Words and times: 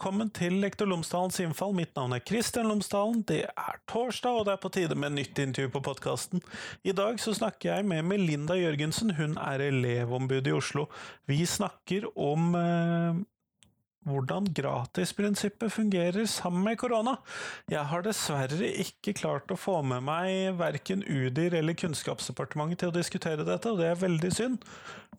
velkommen 0.00 0.30
til 0.32 0.54
Lektor 0.62 0.88
Lomsdalens 0.88 1.36
innfall. 1.44 1.74
Mitt 1.76 1.90
navn 1.92 2.14
er 2.16 2.22
Kristian 2.24 2.70
Lomsdalen. 2.70 3.18
Det 3.28 3.42
er 3.44 3.74
torsdag, 3.84 4.32
og 4.32 4.46
det 4.48 4.54
er 4.54 4.60
på 4.62 4.70
tide 4.72 4.96
med 4.96 5.12
nytt 5.12 5.36
intervju 5.42 5.68
på 5.74 5.82
podkasten. 5.90 6.40
I 6.88 6.94
dag 6.96 7.20
så 7.20 7.34
snakker 7.36 7.68
jeg 7.68 7.84
med 7.90 8.08
Melinda 8.08 8.56
Jørgensen. 8.56 9.12
Hun 9.18 9.36
er 9.36 9.60
elevombud 9.66 10.48
i 10.48 10.56
Oslo. 10.56 10.86
Vi 11.28 11.42
snakker 11.44 12.08
om 12.16 12.56
eh, 12.56 13.20
hvordan 14.08 14.48
gratisprinsippet 14.56 15.76
fungerer 15.76 16.24
sammen 16.24 16.64
med 16.64 16.80
korona. 16.80 17.18
Jeg 17.68 17.84
har 17.92 18.08
dessverre 18.08 18.72
ikke 18.80 19.18
klart 19.20 19.52
å 19.52 19.60
få 19.60 19.82
med 19.84 20.08
meg 20.08 20.56
verken 20.64 21.04
UDIR 21.04 21.60
eller 21.60 21.76
Kunnskapsdepartementet 21.76 22.86
til 22.86 22.94
å 22.94 22.96
diskutere 23.02 23.44
dette, 23.44 23.68
og 23.68 23.84
det 23.84 23.92
er 23.92 24.04
veldig 24.08 24.32
synd. 24.32 24.64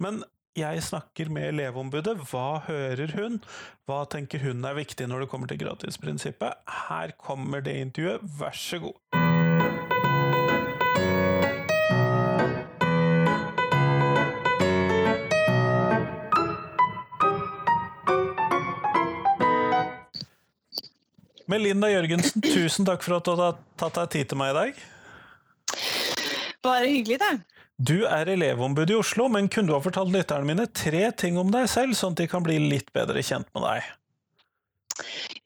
Men 0.01 0.23
jeg 0.57 0.83
snakker 0.83 1.29
med 1.31 1.53
elevombudet. 1.53 2.17
Hva 2.27 2.61
hører 2.65 3.13
hun? 3.15 3.39
Hva 3.87 4.03
tenker 4.11 4.43
hun 4.43 4.65
er 4.67 4.75
viktig 4.75 5.07
når 5.07 5.23
det 5.23 5.31
kommer 5.31 5.47
til 5.47 5.61
gratisprinsippet? 5.63 6.59
Her 6.89 7.13
kommer 7.15 7.63
det 7.63 7.77
intervjuet, 7.79 8.25
vær 8.39 8.55
så 8.55 8.81
god. 8.83 8.97
Melinda 21.51 21.89
Jørgensen, 21.91 22.43
tusen 22.43 22.87
takk 22.87 23.03
for 23.03 23.17
at 23.17 23.27
du 23.27 23.33
har 23.39 23.57
tatt 23.79 23.97
deg 23.97 24.11
tid 24.13 24.29
til 24.31 24.39
meg 24.39 24.53
i 24.53 24.59
dag. 24.59 24.83
Bare 26.63 26.87
hyggelig, 26.87 27.19
det. 27.19 27.33
Du 27.81 28.03
er 28.05 28.29
elevombud 28.29 28.91
i 28.91 28.97
Oslo, 28.99 29.25
men 29.31 29.47
kunne 29.49 29.71
du 29.71 29.73
ha 29.73 29.81
fortalt 29.81 30.11
lytterne 30.13 30.45
mine 30.45 30.67
tre 30.75 31.07
ting 31.17 31.39
om 31.41 31.49
deg 31.53 31.69
selv, 31.71 31.95
sånn 31.97 32.13
at 32.13 32.21
de 32.21 32.27
kan 32.29 32.43
bli 32.45 32.59
litt 32.61 32.91
bedre 32.93 33.23
kjent 33.25 33.47
med 33.55 33.65
deg? 33.65 33.87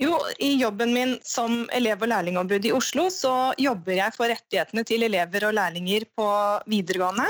Jo, 0.01 0.17
I 0.43 0.49
jobben 0.59 0.91
min 0.91 1.13
som 1.23 1.63
elev- 1.71 2.01
og 2.03 2.11
lærlingombud 2.11 2.65
i 2.67 2.73
Oslo, 2.75 3.07
så 3.13 3.53
jobber 3.61 3.95
jeg 4.01 4.15
for 4.17 4.31
rettighetene 4.31 4.83
til 4.87 5.05
elever 5.07 5.47
og 5.47 5.55
lærlinger 5.55 6.07
på 6.17 6.27
videregående. 6.71 7.29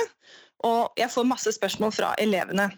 Og 0.66 0.98
jeg 0.98 1.12
får 1.14 1.30
masse 1.30 1.54
spørsmål 1.60 1.94
fra 1.94 2.16
elevene. 2.22 2.72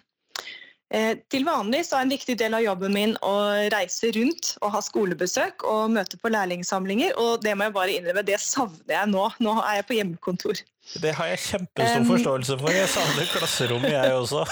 Eh, 0.88 1.18
til 1.28 1.44
vanlig 1.44 1.82
så 1.84 1.98
er 1.98 2.06
en 2.06 2.14
viktig 2.14 2.38
del 2.40 2.56
av 2.56 2.64
jobben 2.64 2.94
min 2.96 3.14
å 3.26 3.34
reise 3.74 4.08
rundt 4.16 4.54
og 4.62 4.72
ha 4.72 4.80
skolebesøk 4.84 5.66
og 5.68 5.92
møte 5.98 6.20
på 6.22 6.32
lærlingsamlinger, 6.32 7.18
og 7.20 7.44
det 7.44 7.58
må 7.60 7.68
jeg 7.68 7.76
bare 7.76 7.98
innrømme, 7.98 8.24
det 8.28 8.40
savner 8.40 8.96
jeg 8.96 9.12
nå. 9.12 9.26
Nå 9.44 9.58
er 9.66 9.82
jeg 9.82 9.88
på 9.90 9.98
hjemmekontor. 9.98 10.64
Det 11.04 11.12
har 11.18 11.34
jeg 11.34 11.44
kjempestor 11.44 12.06
um, 12.06 12.10
forståelse 12.14 12.60
for. 12.62 12.72
Jeg 12.72 12.88
savner 12.94 13.28
klasserommet, 13.34 13.92
jeg 13.92 14.16
også. 14.16 14.46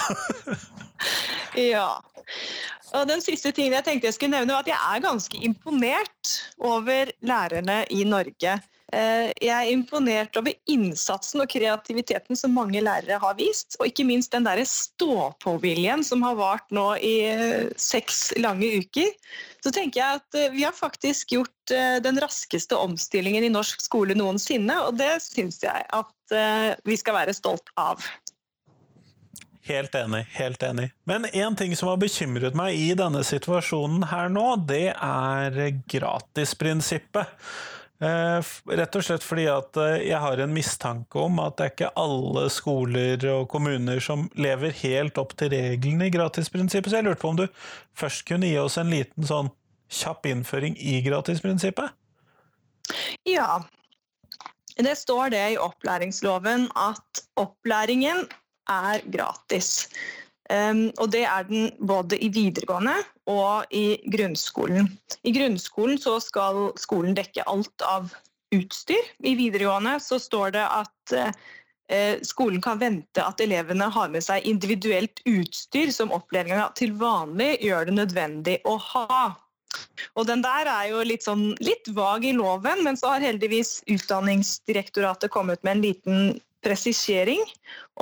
ja. 1.72 1.88
Og 2.96 3.08
den 3.08 3.24
siste 3.24 3.54
tingen 3.56 3.78
jeg 3.78 3.86
tenkte 3.86 4.10
jeg 4.10 4.18
skulle 4.18 4.36
nevne, 4.36 4.52
var 4.52 4.66
at 4.66 4.70
jeg 4.74 4.76
er 4.76 5.04
ganske 5.06 5.40
imponert 5.48 6.36
over 6.60 7.12
lærerne 7.24 7.80
i 7.96 8.04
Norge. 8.04 8.58
Eh, 8.94 9.32
jeg 9.42 9.50
er 9.50 9.72
imponert 9.72 10.36
over 10.38 10.54
innsatsen 10.70 11.42
og 11.42 11.50
kreativiteten 11.50 12.38
som 12.38 12.54
mange 12.54 12.78
lærere 12.84 13.18
har 13.18 13.34
vist, 13.38 13.74
og 13.80 13.88
ikke 13.90 14.06
minst 14.06 14.30
den 14.34 14.46
der 14.46 14.62
stå-på-viljen 14.62 16.04
som 16.06 16.22
har 16.22 16.36
vart 16.38 16.70
nå 16.70 16.92
i 17.02 17.16
eh, 17.26 17.66
seks 17.80 18.30
lange 18.38 18.68
uker. 18.78 19.10
Så 19.64 19.74
tenker 19.74 20.02
jeg 20.02 20.20
at 20.20 20.38
eh, 20.38 20.52
vi 20.54 20.62
har 20.62 20.76
faktisk 20.76 21.34
gjort 21.34 21.52
den 21.66 22.14
raskeste 22.22 22.76
omstillingen 22.78 23.42
i 23.42 23.50
norsk 23.50 23.80
skole 23.82 24.14
noensinne, 24.14 24.76
og 24.86 25.00
det 25.00 25.16
syns 25.24 25.58
jeg 25.64 25.82
at 25.82 26.34
vi 26.86 26.94
skal 26.94 27.16
være 27.16 27.34
stolt 27.34 27.72
av. 27.74 28.04
Helt 29.66 29.98
enig, 29.98 30.20
helt 30.36 30.62
enig. 30.62 30.92
Men 31.10 31.26
én 31.26 31.58
ting 31.58 31.74
som 31.74 31.90
har 31.90 31.98
bekymret 31.98 32.54
meg 32.54 32.78
i 32.78 32.92
denne 32.94 33.24
situasjonen 33.26 34.06
her 34.12 34.30
nå, 34.30 34.46
det 34.70 34.92
er 34.94 35.58
gratisprinsippet. 35.90 37.34
Eh, 37.96 38.48
rett 38.76 38.96
og 38.98 39.04
slett 39.06 39.24
fordi 39.24 39.46
at 39.48 39.78
eh, 39.80 40.02
jeg 40.10 40.20
har 40.20 40.40
en 40.44 40.52
mistanke 40.52 41.20
om 41.22 41.38
at 41.40 41.56
det 41.56 41.64
er 41.64 41.72
ikke 41.72 41.92
alle 41.96 42.42
skoler 42.52 43.22
og 43.32 43.46
kommuner 43.48 44.02
som 44.04 44.26
lever 44.36 44.74
helt 44.82 45.16
opp 45.20 45.32
til 45.40 45.54
reglene 45.54 46.10
i 46.10 46.12
gratisprinsippet. 46.12 46.92
Så 46.92 47.00
jeg 47.00 47.06
lurte 47.06 47.22
på 47.22 47.32
om 47.32 47.40
du 47.40 47.46
først 47.96 48.26
kunne 48.28 48.50
gi 48.50 48.58
oss 48.60 48.76
en 48.82 48.92
liten 48.92 49.24
sånn 49.24 49.48
kjapp 49.88 50.28
innføring 50.28 50.76
i 50.76 50.98
gratisprinsippet? 51.06 51.94
Ja. 53.24 53.62
Det 54.76 54.92
står 55.00 55.32
det 55.32 55.44
i 55.54 55.60
opplæringsloven 55.60 56.68
at 56.76 57.24
opplæringen 57.40 58.26
er 58.68 59.00
gratis. 59.08 59.86
Um, 60.46 60.92
og 61.02 61.10
det 61.10 61.24
er 61.26 61.46
den 61.48 61.70
både 61.82 62.18
i 62.22 62.28
videregående 62.30 62.94
og 63.26 63.66
i 63.74 63.98
grunnskolen. 64.14 64.92
I 65.26 65.32
grunnskolen 65.34 65.98
så 65.98 66.20
skal 66.22 66.68
skolen 66.78 67.16
dekke 67.18 67.46
alt 67.50 67.82
av 67.82 68.12
utstyr. 68.54 69.08
I 69.26 69.34
videregående 69.38 69.96
så 70.02 70.20
står 70.22 70.54
det 70.54 70.62
at 70.62 71.16
uh, 71.18 72.14
skolen 72.26 72.62
kan 72.62 72.78
vente 72.78 73.22
at 73.22 73.42
elevene 73.42 73.90
har 73.90 74.12
med 74.12 74.22
seg 74.22 74.46
individuelt 74.46 75.18
utstyr 75.26 75.90
som 75.94 76.14
opplæringa 76.14 76.68
til 76.78 76.94
vanlig 77.00 77.56
gjør 77.66 77.90
det 77.90 77.98
nødvendig 77.98 78.56
å 78.70 78.76
ha. 78.92 79.32
Og 80.14 80.28
den 80.28 80.44
der 80.44 80.70
er 80.70 80.86
jo 80.92 81.02
litt, 81.04 81.26
sånn, 81.26 81.50
litt 81.58 81.90
vag 81.96 82.24
i 82.24 82.36
loven, 82.36 82.84
men 82.86 82.96
så 82.96 83.16
har 83.16 83.26
heldigvis 83.26 83.80
Utdanningsdirektoratet 83.92 85.32
kommet 85.34 85.62
med 85.66 85.76
en 85.76 85.84
liten 85.84 86.38
presisering 86.64 87.42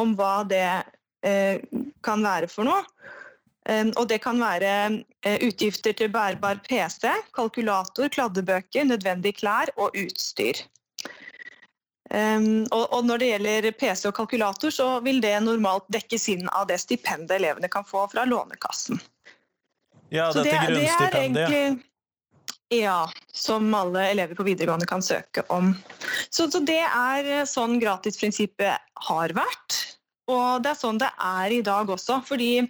om 0.01 0.15
hva 0.19 0.45
det 0.49 0.85
kan 2.05 2.25
være 2.27 2.51
for 2.53 2.69
noe. 2.69 2.83
Eh, 3.69 3.87
og 3.97 4.09
det 4.09 4.21
kan 4.25 4.41
være 4.41 4.73
eh, 5.25 5.39
utgifter 5.47 5.97
til 5.97 6.13
bærbar 6.13 6.61
PC, 6.69 7.09
kalkulator, 7.37 8.11
kladdebøker, 8.13 8.85
nødvendige 8.85 9.41
klær 9.41 9.73
og 9.77 9.97
utstyr. 9.97 10.67
Og 12.15 12.99
når 13.09 13.19
det 13.19 13.29
gjelder 13.31 13.67
PC 13.75 14.05
og 14.07 14.13
kalkulator, 14.15 14.71
så 14.71 14.85
vil 15.03 15.17
det 15.25 15.33
normalt 15.43 15.89
dekkes 15.91 16.29
inn 16.31 16.45
av 16.53 16.69
det 16.69 16.77
stipendet 16.79 17.41
elevene 17.41 17.67
kan 17.73 17.83
få 17.89 18.05
fra 18.13 18.23
Lånekassen. 18.29 19.01
Ja, 20.13 20.29
dette 20.31 20.45
det, 20.45 20.61
grunnstipendiet. 20.69 21.49
Det 21.49 21.59
egentlig, 21.59 22.85
ja, 22.85 23.01
som 23.33 23.67
alle 23.75 24.05
elever 24.13 24.39
på 24.39 24.47
videregående 24.47 24.87
kan 24.87 25.03
søke 25.03 25.43
om. 25.51 25.73
Så, 26.29 26.47
så 26.53 26.61
det 26.63 26.85
er 26.85 27.49
sånn 27.51 27.81
gratisprinsippet 27.83 28.95
har 29.09 29.35
vært. 29.35 29.81
Og 30.31 30.63
det 30.65 30.73
er 30.73 30.79
sånn 30.79 31.01
det 31.01 31.11
er 31.21 31.53
i 31.53 31.63
dag 31.65 31.91
også. 31.91 32.21
fordi 32.25 32.65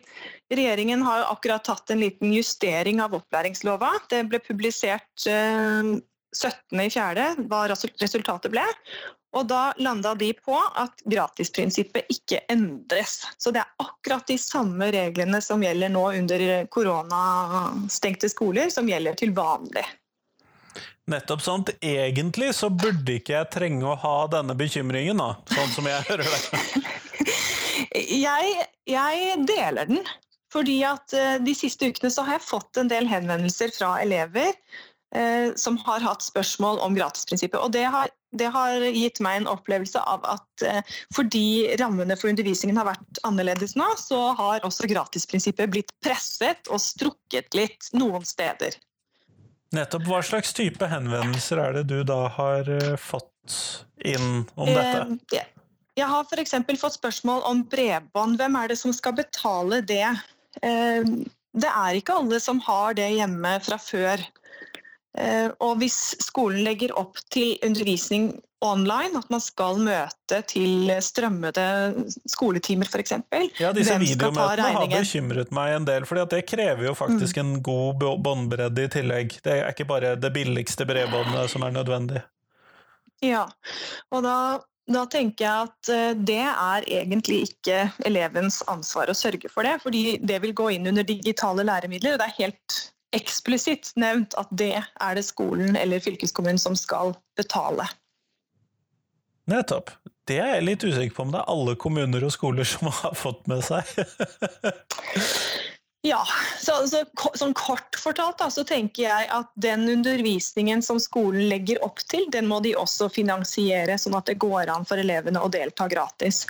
Regjeringen 0.54 1.02
har 1.06 1.26
akkurat 1.30 1.64
tatt 1.64 1.90
en 1.90 2.02
liten 2.02 2.32
justering 2.34 3.00
av 3.02 3.14
opplæringslova. 3.16 3.92
Det 4.10 4.24
ble 4.30 4.40
publisert 4.42 5.28
eh, 5.30 5.94
17.4. 6.34 7.28
hva 7.48 7.66
resultatet 7.70 8.50
ble. 8.52 8.64
Og 9.34 9.48
da 9.50 9.72
landa 9.82 10.12
de 10.14 10.30
på 10.38 10.54
at 10.54 11.02
gratisprinsippet 11.10 12.10
ikke 12.12 12.44
endres. 12.52 13.24
Så 13.38 13.50
det 13.54 13.64
er 13.64 13.82
akkurat 13.82 14.26
de 14.30 14.36
samme 14.38 14.92
reglene 14.94 15.40
som 15.42 15.62
gjelder 15.62 15.90
nå 15.90 16.04
under 16.20 16.44
koronastengte 16.70 18.30
skoler, 18.30 18.70
som 18.70 18.88
gjelder 18.88 19.18
til 19.18 19.34
vanlig. 19.34 19.84
Nettopp 21.10 21.42
sånt. 21.42 21.74
Egentlig 21.84 22.54
så 22.56 22.70
burde 22.70 23.18
ikke 23.18 23.34
jeg 23.34 23.50
trenge 23.52 23.90
å 23.90 23.98
ha 24.00 24.16
denne 24.38 24.54
bekymringen, 24.56 25.18
da, 25.20 25.34
sånn 25.50 25.74
som 25.74 25.90
jeg 25.90 26.06
hører 26.08 26.30
det. 26.30 26.84
jeg, 27.94 28.66
jeg, 28.90 29.34
deler 29.48 29.90
den. 29.90 30.02
Fordi 30.54 30.80
at 30.86 31.14
uh, 31.16 31.36
de 31.42 31.54
siste 31.56 31.88
ukene 31.90 32.10
så 32.14 32.26
har 32.26 32.38
jeg 32.38 32.48
fått 32.48 32.78
en 32.78 32.90
del 32.90 33.08
henvendelser 33.10 33.72
fra 33.74 33.96
elever 34.02 34.52
eh, 35.14 35.54
som 35.58 35.78
har 35.82 36.04
hatt 36.04 36.22
spørsmål 36.22 36.78
om 36.84 36.94
gratisprinsippet. 36.94 37.58
Og 37.58 37.72
det 37.74 37.84
har, 37.90 38.12
det 38.38 38.50
har 38.54 38.86
gitt 38.94 39.18
meg 39.24 39.40
en 39.40 39.50
opplevelse 39.50 39.98
av 39.98 40.22
at 40.30 40.66
eh, 40.66 40.94
fordi 41.14 41.74
rammene 41.80 42.16
for 42.18 42.30
undervisningen 42.30 42.78
har 42.78 42.92
vært 42.92 43.22
annerledes 43.26 43.76
nå, 43.78 43.88
så 43.98 44.20
har 44.38 44.66
også 44.66 44.90
gratisprinsippet 44.90 45.72
blitt 45.74 45.94
presset 46.04 46.70
og 46.70 46.82
strukket 46.82 47.54
litt 47.58 47.90
noen 47.96 48.26
steder. 48.26 48.78
Nettopp. 49.74 50.06
Hva 50.06 50.22
slags 50.22 50.54
type 50.54 50.86
henvendelser 50.86 51.58
er 51.62 51.80
det 51.80 51.88
du 51.90 51.98
da 52.06 52.28
har 52.36 52.70
fått 53.02 53.58
inn 54.06 54.44
om 54.54 54.70
dette? 54.70 55.42
Jeg 55.94 56.10
har 56.10 56.26
f.eks. 56.26 56.56
fått 56.80 56.98
spørsmål 56.98 57.44
om 57.46 57.62
bredbånd. 57.70 58.38
Hvem 58.40 58.56
er 58.58 58.72
det 58.72 58.78
som 58.80 58.94
skal 58.94 59.14
betale 59.18 59.80
det? 59.86 60.06
Eh, 60.62 61.06
det 61.54 61.70
er 61.70 61.98
ikke 61.98 62.16
alle 62.18 62.40
som 62.42 62.58
har 62.66 62.96
det 62.98 63.12
hjemme 63.14 63.52
fra 63.62 63.78
før. 63.78 64.24
Eh, 65.14 65.52
og 65.62 65.78
hvis 65.78 66.16
skolen 66.24 66.64
legger 66.66 66.96
opp 66.98 67.20
til 67.30 67.54
undervisning 67.62 68.32
online, 68.64 69.20
at 69.20 69.30
man 69.30 69.42
skal 69.44 69.78
møte 69.84 70.40
til 70.50 70.90
strømmede 71.04 71.66
skoletimer 72.32 72.88
f.eks. 72.90 73.14
Ja, 73.60 73.70
disse 73.76 73.98
videomøtene 74.00 74.74
har 74.74 74.90
bekymret 74.90 75.54
meg 75.54 75.76
en 75.76 75.86
del, 75.86 76.08
for 76.08 76.18
det 76.18 76.42
krever 76.48 76.88
jo 76.88 76.94
faktisk 76.98 77.38
mm. 77.38 77.42
en 77.44 77.64
god 77.70 78.06
båndbredde 78.24 78.88
i 78.88 78.92
tillegg. 78.96 79.38
Det 79.44 79.58
er 79.60 79.70
ikke 79.70 79.86
bare 79.90 80.14
det 80.18 80.32
billigste 80.34 80.88
bredbåndet 80.88 81.52
som 81.54 81.66
er 81.66 81.76
nødvendig. 81.76 82.24
Ja, 83.22 83.46
og 84.10 84.24
da 84.26 84.36
da 84.90 85.04
tenker 85.08 85.46
jeg 85.46 85.68
at 85.68 85.90
eh, 85.92 86.16
det 86.28 86.42
er 86.44 86.88
egentlig 87.00 87.44
ikke 87.48 87.86
elevens 88.04 88.60
ansvar 88.68 89.08
å 89.08 89.16
sørge 89.16 89.48
for 89.52 89.64
det, 89.64 89.78
fordi 89.84 90.18
det 90.20 90.42
vil 90.44 90.52
gå 90.56 90.70
inn 90.76 90.90
under 90.90 91.06
digitale 91.08 91.64
læremidler. 91.64 92.16
og 92.16 92.20
Det 92.20 92.28
er 92.28 92.40
helt 92.42 92.80
eksplisitt 93.14 93.92
nevnt 94.00 94.36
at 94.40 94.50
det 94.52 94.74
er 94.82 95.16
det 95.16 95.24
skolen 95.24 95.78
eller 95.78 96.02
fylkeskommunen 96.04 96.60
som 96.60 96.76
skal 96.76 97.14
betale. 97.38 97.86
Nettopp. 99.50 99.92
Det 100.24 100.38
er 100.40 100.54
jeg 100.56 100.64
litt 100.64 100.84
usikker 100.84 101.16
på 101.16 101.26
om 101.26 101.34
det 101.34 101.42
er 101.42 101.50
alle 101.52 101.74
kommuner 101.76 102.24
og 102.24 102.32
skoler 102.32 102.68
som 102.68 102.88
har 102.88 103.16
fått 103.16 103.44
med 103.48 103.64
seg. 103.64 103.84
Ja, 106.04 106.20
så, 106.60 106.82
så, 106.84 106.98
sånn 107.32 107.54
kort 107.56 107.96
fortalt 107.96 108.36
da, 108.36 108.50
så 108.52 108.60
tenker 108.68 109.06
jeg 109.06 109.28
at 109.32 109.48
den 109.56 109.86
undervisningen 109.88 110.82
som 110.84 110.98
skolen 111.00 111.46
legger 111.48 111.80
opp 111.86 112.02
til, 112.12 112.26
den 112.34 112.44
må 112.50 112.58
de 112.60 112.74
også 112.76 113.08
finansiere, 113.08 113.96
sånn 113.96 114.18
at 114.18 114.28
det 114.28 114.36
går 114.42 114.68
an 114.68 114.84
for 114.84 115.00
elevene 115.00 115.40
å 115.40 115.48
delta 115.48 115.86
gratis. 115.88 116.42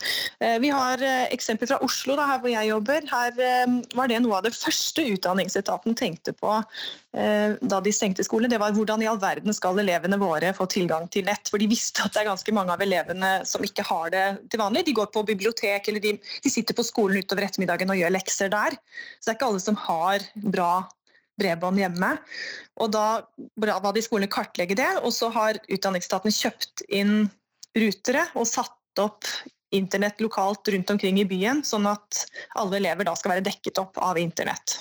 Eh, 0.42 0.56
vi 0.58 0.72
har 0.74 0.98
eh, 0.98 1.28
eksempler 1.36 1.70
fra 1.70 1.78
Oslo, 1.86 2.16
da, 2.18 2.26
her 2.32 2.42
hvor 2.42 2.50
jeg 2.50 2.72
jobber. 2.72 3.06
Her 3.12 3.38
eh, 3.46 3.78
var 3.94 4.10
det 4.10 4.18
noe 4.24 4.40
av 4.40 4.48
det 4.48 4.56
første 4.58 5.06
Utdanningsetaten 5.14 5.94
tenkte 6.02 6.34
på 6.34 6.58
da 7.14 7.76
de 7.78 7.92
stengte 7.94 8.24
skolen. 8.26 8.50
Det 8.50 8.58
var 8.58 8.72
hvordan 8.74 8.98
i 9.04 9.06
all 9.06 9.20
verden 9.22 9.54
skal 9.54 9.78
elevene 9.78 10.16
våre 10.18 10.48
få 10.56 10.64
tilgang 10.66 11.04
til 11.14 11.22
nett? 11.28 11.46
For 11.46 11.62
de 11.62 11.68
visste 11.70 12.02
at 12.02 12.10
det 12.10 12.24
er 12.24 12.26
ganske 12.26 12.54
mange 12.56 12.74
av 12.74 12.82
elevene 12.82 13.28
som 13.46 13.62
ikke 13.62 13.84
har 13.86 14.10
det 14.10 14.24
til 14.50 14.58
vanlig. 14.58 14.82
De 14.88 14.96
går 14.98 15.12
på 15.14 15.22
bibliotek 15.28 15.86
eller 15.92 16.02
de, 16.02 16.16
de 16.18 16.50
sitter 16.50 16.74
på 16.74 16.82
skolen 16.82 17.22
utover 17.22 17.46
ettermiddagen 17.46 17.94
og 17.94 18.00
gjør 18.00 18.16
lekser 18.16 18.50
der. 18.50 18.74
Så 19.20 19.28
det 19.28 19.30
er 19.30 19.38
ikke 19.38 19.43
alle 19.46 19.62
som 19.62 19.78
har 19.78 20.24
bra 20.34 20.84
bredbånd 21.40 21.80
hjemme. 21.80 22.14
Og 22.80 22.92
da 22.94 23.24
ba 23.58 23.92
de 23.94 24.02
skolene 24.04 24.30
kartlegge 24.30 24.76
det, 24.78 24.90
og 25.02 25.12
så 25.14 25.30
har 25.34 25.58
utdanningsstaten 25.66 26.34
kjøpt 26.34 26.86
inn 26.88 27.28
rutere 27.74 28.28
og 28.38 28.46
satt 28.48 29.02
opp 29.02 29.26
internett 29.74 30.20
lokalt 30.22 30.68
rundt 30.70 30.90
omkring 30.94 31.18
i 31.18 31.26
byen, 31.26 31.64
sånn 31.66 31.88
at 31.90 32.24
alle 32.60 32.78
elever 32.78 33.08
da 33.08 33.16
skal 33.18 33.34
være 33.34 33.46
dekket 33.48 33.80
opp 33.82 33.98
av 33.98 34.20
internett. 34.20 34.78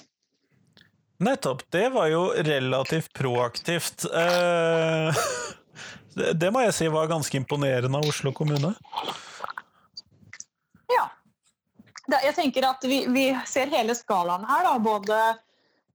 Nettopp. 1.24 1.64
Det 1.74 1.88
var 1.94 2.10
jo 2.12 2.28
relativt 2.46 3.14
proaktivt. 3.18 4.06
Eh, 4.06 5.24
det 6.42 6.52
må 6.54 6.62
jeg 6.66 6.76
si 6.78 6.90
var 6.94 7.10
ganske 7.10 7.38
imponerende 7.40 7.98
av 7.98 8.10
Oslo 8.10 8.34
kommune. 8.36 8.74
Jeg 12.24 12.36
tenker 12.38 12.68
at 12.68 12.86
vi, 12.88 13.04
vi, 13.12 13.26
ser 13.50 13.72
hele 13.74 13.96
skalaen 13.98 14.46
her. 14.50 14.68
Da, 14.68 14.78
både 14.84 15.20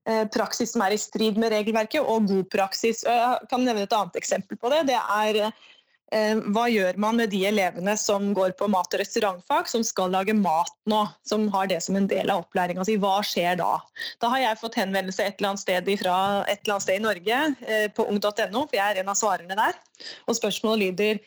eh, 0.08 0.26
praksis 0.34 0.74
som 0.74 0.84
er 0.84 0.96
i 0.96 1.00
strid 1.00 1.38
med 1.40 1.52
regelverket, 1.54 2.02
og 2.02 2.28
god 2.30 2.46
praksis. 2.52 3.04
Jeg 3.06 3.50
kan 3.50 3.64
nevne 3.66 3.86
et 3.86 3.96
annet 3.96 4.20
eksempel 4.20 4.60
på 4.60 4.72
det. 4.72 4.84
Det 4.90 4.98
er 4.98 5.40
eh, 5.44 6.42
hva 6.54 6.66
gjør 6.72 7.00
man 7.00 7.20
med 7.20 7.32
de 7.34 7.44
elevene 7.50 7.94
som 8.00 8.30
går 8.36 8.56
på 8.58 8.70
mat- 8.72 8.94
og 8.94 9.02
restaurantfag, 9.02 9.70
som 9.70 9.84
skal 9.86 10.12
lage 10.14 10.36
mat 10.36 10.74
nå, 10.90 11.02
som 11.28 11.48
har 11.54 11.70
det 11.70 11.80
som 11.84 11.98
en 12.00 12.08
del 12.10 12.32
av 12.34 12.44
opplæringa 12.44 12.86
si. 12.88 12.98
Hva 13.00 13.18
skjer 13.26 13.60
da? 13.60 13.74
Da 14.22 14.32
har 14.34 14.44
jeg 14.44 14.62
fått 14.62 14.80
henvendelse 14.80 15.26
et 15.26 15.38
eller 15.38 15.54
annet 15.54 15.66
sted, 15.66 15.92
fra 16.04 16.16
et 16.46 16.62
eller 16.62 16.78
annet 16.78 16.88
sted 16.88 17.00
i 17.00 17.06
Norge, 17.08 17.42
eh, 17.68 17.90
på 17.94 18.08
ung.no, 18.08 18.64
for 18.64 18.80
jeg 18.80 18.86
er 18.86 19.02
en 19.02 19.12
av 19.12 19.20
svarerne 19.20 19.60
der. 19.60 19.84
Og 20.26 20.38
spørsmålet 20.38 20.88
lyder 20.88 21.22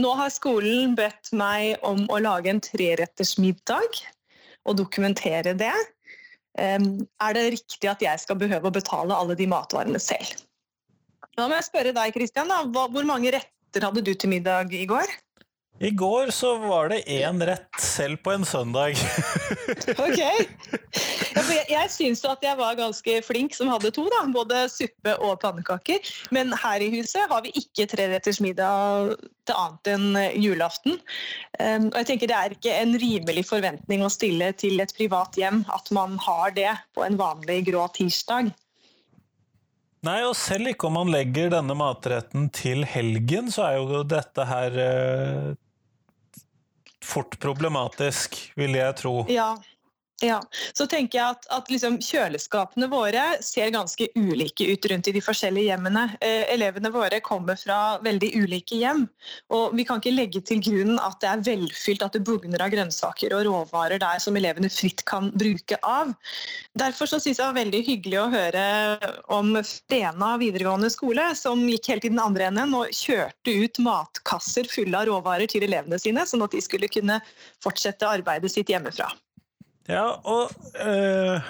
nå 0.00 0.14
har 0.18 0.32
skolen 0.32 0.94
bedt 0.98 1.30
meg 1.36 1.82
om 1.86 2.04
å 2.10 2.20
lage 2.22 2.50
en 2.50 2.62
treretters 2.62 3.36
middag 3.38 4.00
og 4.64 4.78
dokumentere 4.80 5.54
det. 5.58 5.74
Er 6.58 7.36
det 7.36 7.44
riktig 7.56 7.90
at 7.90 8.02
jeg 8.02 8.22
skal 8.22 8.38
behøve 8.40 8.70
å 8.70 8.74
betale 8.74 9.16
alle 9.16 9.36
de 9.38 9.46
matvarene 9.50 10.00
selv? 10.02 10.42
Da 11.34 11.48
må 11.50 11.58
jeg 11.58 11.66
spørre 11.66 11.94
deg, 11.94 12.14
Kristian. 12.14 12.50
Hvor 12.70 13.06
mange 13.06 13.34
retter 13.34 13.86
hadde 13.86 14.04
du 14.06 14.12
til 14.14 14.30
middag 14.30 14.74
i 14.74 14.86
går? 14.86 15.10
I 15.82 15.90
går 15.90 16.30
så 16.30 16.52
var 16.62 16.88
det 16.92 17.00
én 17.10 17.40
rett, 17.42 17.80
selv 17.82 18.20
på 18.22 18.30
en 18.30 18.44
søndag. 18.46 18.94
ok. 20.06 20.20
Ja, 21.34 21.42
jeg 21.50 21.64
jeg 21.72 21.90
syns 21.90 22.22
at 22.30 22.44
jeg 22.46 22.54
var 22.60 22.76
ganske 22.78 23.16
flink 23.26 23.56
som 23.56 23.72
hadde 23.72 23.90
to, 23.94 24.04
da. 24.12 24.22
både 24.30 24.64
suppe 24.70 25.16
og 25.18 25.40
pannekaker. 25.42 25.98
Men 26.30 26.54
her 26.62 26.84
i 26.84 26.92
huset 26.94 27.26
har 27.30 27.42
vi 27.42 27.50
ikke 27.58 27.88
treretters 27.90 28.38
middag 28.44 29.16
til 29.48 29.58
annet 29.58 29.90
enn 29.96 30.20
julaften. 30.38 31.00
Um, 31.58 31.90
og 31.90 31.98
jeg 32.00 32.10
tenker 32.12 32.30
Det 32.30 32.38
er 32.38 32.54
ikke 32.54 32.76
en 32.78 32.94
rimelig 33.02 33.44
forventning 33.50 34.06
å 34.06 34.12
stille 34.12 34.52
til 34.54 34.78
et 34.80 34.94
privat 34.94 35.34
hjem 35.36 35.64
at 35.74 35.90
man 35.90 36.14
har 36.22 36.54
det 36.54 36.70
på 36.94 37.02
en 37.02 37.18
vanlig 37.18 37.64
grå 37.66 37.88
tirsdag. 37.98 38.54
Nei, 40.04 40.20
og 40.22 40.36
selv 40.36 40.68
ikke 40.70 40.86
om 40.86 40.98
man 40.98 41.10
legger 41.10 41.50
denne 41.52 41.74
matretten 41.76 42.50
til 42.52 42.84
helgen, 42.86 43.50
så 43.50 43.70
er 43.70 43.78
jo 43.80 44.02
dette 44.04 44.44
her 44.44 44.74
eh, 44.76 45.52
fort 47.04 47.38
problematisk, 47.42 48.38
vil 48.58 48.76
jeg 48.78 48.96
tro. 49.00 49.18
Ja, 49.30 49.52
ja, 50.22 50.36
så 50.72 50.86
tenker 50.86 51.18
jeg 51.18 51.34
at, 51.34 51.46
at 51.50 51.70
liksom 51.72 51.96
kjøleskapene 51.98 52.86
våre 52.92 53.22
ser 53.42 53.72
ganske 53.74 54.06
ulike 54.14 54.68
ut 54.70 54.86
rundt 54.90 55.08
i 55.10 55.14
de 55.16 55.22
forskjellige 55.24 55.72
hjemmene. 55.72 56.04
Eh, 56.22 56.44
elevene 56.54 56.92
våre 56.94 57.18
kommer 57.24 57.58
fra 57.58 57.98
veldig 58.04 58.30
ulike 58.44 58.78
hjem, 58.78 59.02
og 59.50 59.74
vi 59.74 59.86
kan 59.88 59.98
ikke 59.98 60.14
legge 60.14 60.44
til 60.46 60.62
grunnen 60.62 61.00
at 61.02 61.18
det 61.24 61.30
er 61.32 61.42
velfylt, 61.48 62.04
at 62.06 62.14
det 62.14 62.22
bugner 62.28 62.62
av 62.62 62.70
grønnsaker 62.70 63.34
og 63.34 63.42
råvarer 63.48 63.98
der 64.02 64.22
som 64.22 64.38
elevene 64.38 64.70
fritt 64.70 65.02
kan 65.10 65.32
bruke 65.34 65.80
av. 65.82 66.14
Derfor 66.78 67.10
så 67.10 67.18
synes 67.18 67.34
jeg 67.34 67.42
det 67.42 67.50
var 67.50 67.58
veldig 67.58 67.82
hyggelig 67.90 68.22
å 68.22 68.30
høre 68.36 68.64
om 69.34 69.52
Stena 69.66 70.36
videregående 70.38 70.92
skole, 70.94 71.26
som 71.34 71.66
gikk 71.66 71.90
helt 71.90 72.06
i 72.06 72.14
den 72.14 72.22
andre 72.22 72.52
enden 72.52 72.78
og 72.78 72.94
kjørte 72.94 73.58
ut 73.58 73.82
matkasser 73.82 74.70
fulle 74.70 75.02
av 75.02 75.10
råvarer 75.10 75.50
til 75.50 75.66
elevene 75.66 75.98
sine, 75.98 76.22
sånn 76.22 76.46
at 76.46 76.54
de 76.54 76.62
skulle 76.62 76.92
kunne 76.92 77.18
fortsette 77.66 78.14
arbeidet 78.14 78.54
sitt 78.54 78.70
hjemmefra. 78.70 79.10
Ja, 79.90 80.04
og, 80.24 80.52
øh, 80.80 81.40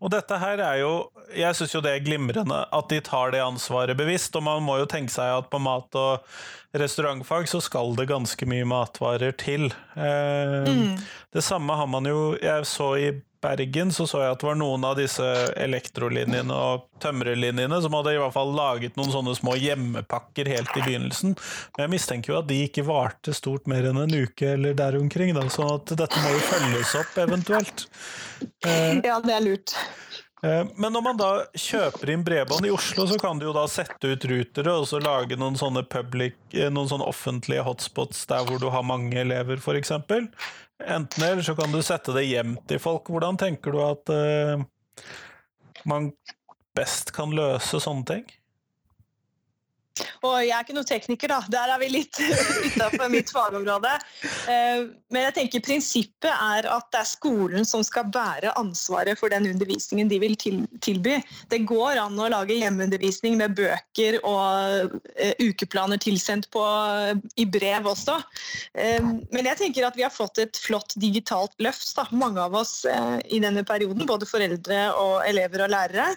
og 0.00 0.12
dette 0.14 0.38
her 0.40 0.62
er 0.64 0.78
jo 0.80 0.92
Jeg 1.34 1.56
syns 1.56 1.74
jo 1.74 1.82
det 1.84 1.90
er 1.92 2.04
glimrende 2.04 2.60
at 2.72 2.90
de 2.90 3.00
tar 3.04 3.32
det 3.34 3.42
ansvaret 3.42 3.96
bevisst, 3.98 4.36
og 4.36 4.44
man 4.46 4.62
må 4.62 4.78
jo 4.78 4.86
tenke 4.88 5.12
seg 5.12 5.32
at 5.40 5.48
på 5.50 5.58
mat- 5.58 5.98
og 5.98 6.22
restaurantfag 6.74 7.48
så 7.50 7.60
skal 7.64 7.94
det 7.98 8.06
ganske 8.10 8.46
mye 8.46 8.66
matvarer 8.66 9.34
til. 9.38 9.66
Uh, 9.96 10.62
mm. 10.66 10.94
Det 11.34 11.42
samme 11.42 11.74
har 11.74 11.86
man 11.90 12.06
jo 12.06 12.36
Jeg 12.42 12.66
så 12.66 12.94
i 12.98 13.10
Bergen 13.44 13.92
så 13.92 14.06
så 14.08 14.22
jeg 14.22 14.34
at 14.34 14.40
det 14.40 14.48
var 14.48 14.58
noen 14.58 14.84
av 14.88 14.96
disse 14.98 15.24
elektrolinjene 15.60 16.54
og 16.54 16.86
tømrerlinjene 17.04 17.80
som 17.84 17.96
hadde 17.98 18.14
i 18.16 18.20
hvert 18.22 18.34
fall 18.36 18.54
laget 18.56 18.96
noen 18.98 19.12
sånne 19.12 19.36
små 19.36 19.56
hjemmepakker 19.60 20.48
helt 20.54 20.72
i 20.78 20.84
begynnelsen. 20.84 21.34
Men 21.74 21.86
jeg 21.86 21.94
mistenker 21.96 22.32
jo 22.32 22.38
at 22.40 22.48
de 22.50 22.62
ikke 22.66 22.86
varte 22.88 23.34
stort 23.36 23.68
mer 23.70 23.90
enn 23.90 24.00
en 24.00 24.16
uke 24.24 24.54
eller 24.54 24.76
der 24.78 24.98
omkring. 25.00 25.34
Da, 25.36 25.44
sånn 25.52 25.76
at 25.76 25.92
dette 25.92 26.24
må 26.24 26.32
jo 26.32 26.44
følges 26.48 26.94
opp 27.00 27.20
eventuelt. 27.26 27.86
Eh, 28.64 29.00
ja, 29.04 29.20
det 29.24 29.36
er 29.36 29.44
lurt. 29.44 29.76
Eh, 30.44 30.66
men 30.76 30.92
når 30.92 31.02
man 31.04 31.16
da 31.16 31.30
kjøper 31.56 32.10
inn 32.12 32.24
bredbånd 32.26 32.66
i 32.68 32.72
Oslo, 32.74 33.06
så 33.08 33.16
kan 33.20 33.40
du 33.40 33.46
jo 33.48 33.54
da 33.56 33.64
sette 33.70 34.10
ut 34.12 34.26
rutere 34.28 34.74
og 34.76 34.86
så 34.90 35.00
lage 35.00 35.38
noen 35.40 35.56
sånne, 35.56 35.84
public, 35.88 36.36
eh, 36.52 36.68
noen 36.72 36.90
sånne 36.90 37.08
offentlige 37.08 37.64
hotspots 37.64 38.26
der 38.28 38.44
hvor 38.44 38.60
du 38.60 38.68
har 38.74 38.84
mange 38.84 39.16
elever, 39.22 39.62
f.eks. 39.62 39.94
Enten 40.84 41.24
eller 41.24 41.44
så 41.46 41.54
kan 41.56 41.72
du 41.72 41.80
sette 41.86 42.12
det 42.16 42.26
hjem 42.28 42.58
til 42.68 42.82
folk. 42.82 43.08
Hvordan 43.08 43.38
tenker 43.40 43.72
du 43.72 43.80
at 43.84 44.10
uh, 44.10 44.64
man 45.88 46.10
best 46.76 47.14
kan 47.14 47.32
løse 47.32 47.78
sånne 47.80 48.08
ting? 48.10 48.24
Og 50.24 50.38
jeg 50.40 50.54
er 50.56 50.64
ikke 50.64 50.76
noen 50.76 50.88
tekniker, 50.88 51.32
da. 51.32 51.40
Der 51.52 51.72
er 51.74 51.80
vi 51.82 51.90
litt 51.92 52.20
utafor 52.68 53.10
mitt 53.12 53.30
fagområde. 53.32 53.92
Eh, 54.50 54.86
men 55.12 55.26
jeg 55.26 55.36
tenker 55.38 55.64
prinsippet 55.64 56.30
er 56.32 56.68
at 56.70 56.88
det 56.94 57.02
er 57.02 57.10
skolen 57.10 57.68
som 57.68 57.84
skal 57.86 58.08
bære 58.12 58.54
ansvaret 58.60 59.20
for 59.20 59.32
den 59.32 59.50
undervisningen 59.50 60.08
de 60.10 60.20
vil 60.22 60.36
tilby. 60.38 61.18
Det 61.52 61.60
går 61.68 62.00
an 62.06 62.18
å 62.18 62.30
lage 62.32 62.56
hjemmeundervisning 62.56 63.36
med 63.40 63.56
bøker 63.58 64.20
og 64.22 64.96
eh, 65.14 65.36
ukeplaner 65.44 66.00
tilsendt 66.00 66.48
på, 66.54 66.64
i 67.36 67.46
brev 67.48 67.92
også. 67.92 68.16
Eh, 68.80 69.04
men 69.04 69.52
jeg 69.52 69.60
tenker 69.60 69.88
at 69.88 69.98
vi 69.98 70.06
har 70.06 70.14
fått 70.14 70.40
et 70.42 70.60
flott 70.60 70.96
digitalt 71.00 71.54
løft, 71.62 71.90
da. 71.98 72.08
mange 72.16 72.40
av 72.40 72.56
oss 72.56 72.82
i 72.84 73.40
denne 73.42 73.64
perioden. 73.66 74.06
Både 74.08 74.28
foreldre 74.28 74.86
og 74.96 75.18
elever 75.28 75.66
og 75.66 75.74
lærere. 75.74 76.12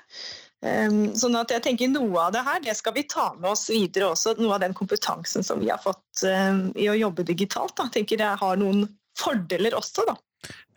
Ehm, 0.66 1.12
sånn 1.14 1.38
at 1.38 1.52
jeg 1.54 1.62
tenker 1.68 1.90
Noe 1.92 2.24
av 2.24 2.32
det 2.34 2.42
her 2.42 2.62
det 2.64 2.74
skal 2.80 2.96
vi 2.96 3.04
ta 3.10 3.30
med 3.38 3.52
oss 3.52 3.68
videre 3.70 4.12
også. 4.14 4.36
Noe 4.42 4.56
av 4.58 4.64
den 4.66 4.76
kompetansen 4.78 5.46
som 5.46 5.62
vi 5.62 5.70
har 5.70 5.82
fått 5.84 6.24
ehm, 6.26 6.72
i 6.76 6.90
å 6.90 6.98
jobbe 6.98 7.28
digitalt. 7.28 7.76
Da. 7.78 7.90
Tenker 7.94 8.22
jeg 8.24 8.42
har 8.42 8.60
noen 8.60 8.88
fordeler 9.18 9.78
også, 9.78 10.08
da. 10.10 10.18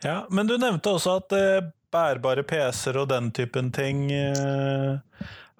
Ja, 0.03 0.17
Men 0.29 0.49
du 0.49 0.57
nevnte 0.57 0.95
også 0.95 1.19
at 1.21 1.33
uh, 1.37 1.61
bærbare 1.93 2.43
PC-er 2.47 2.97
og 3.03 3.11
den 3.11 3.29
typen 3.35 3.69
ting 3.73 4.07
uh, 4.09 4.97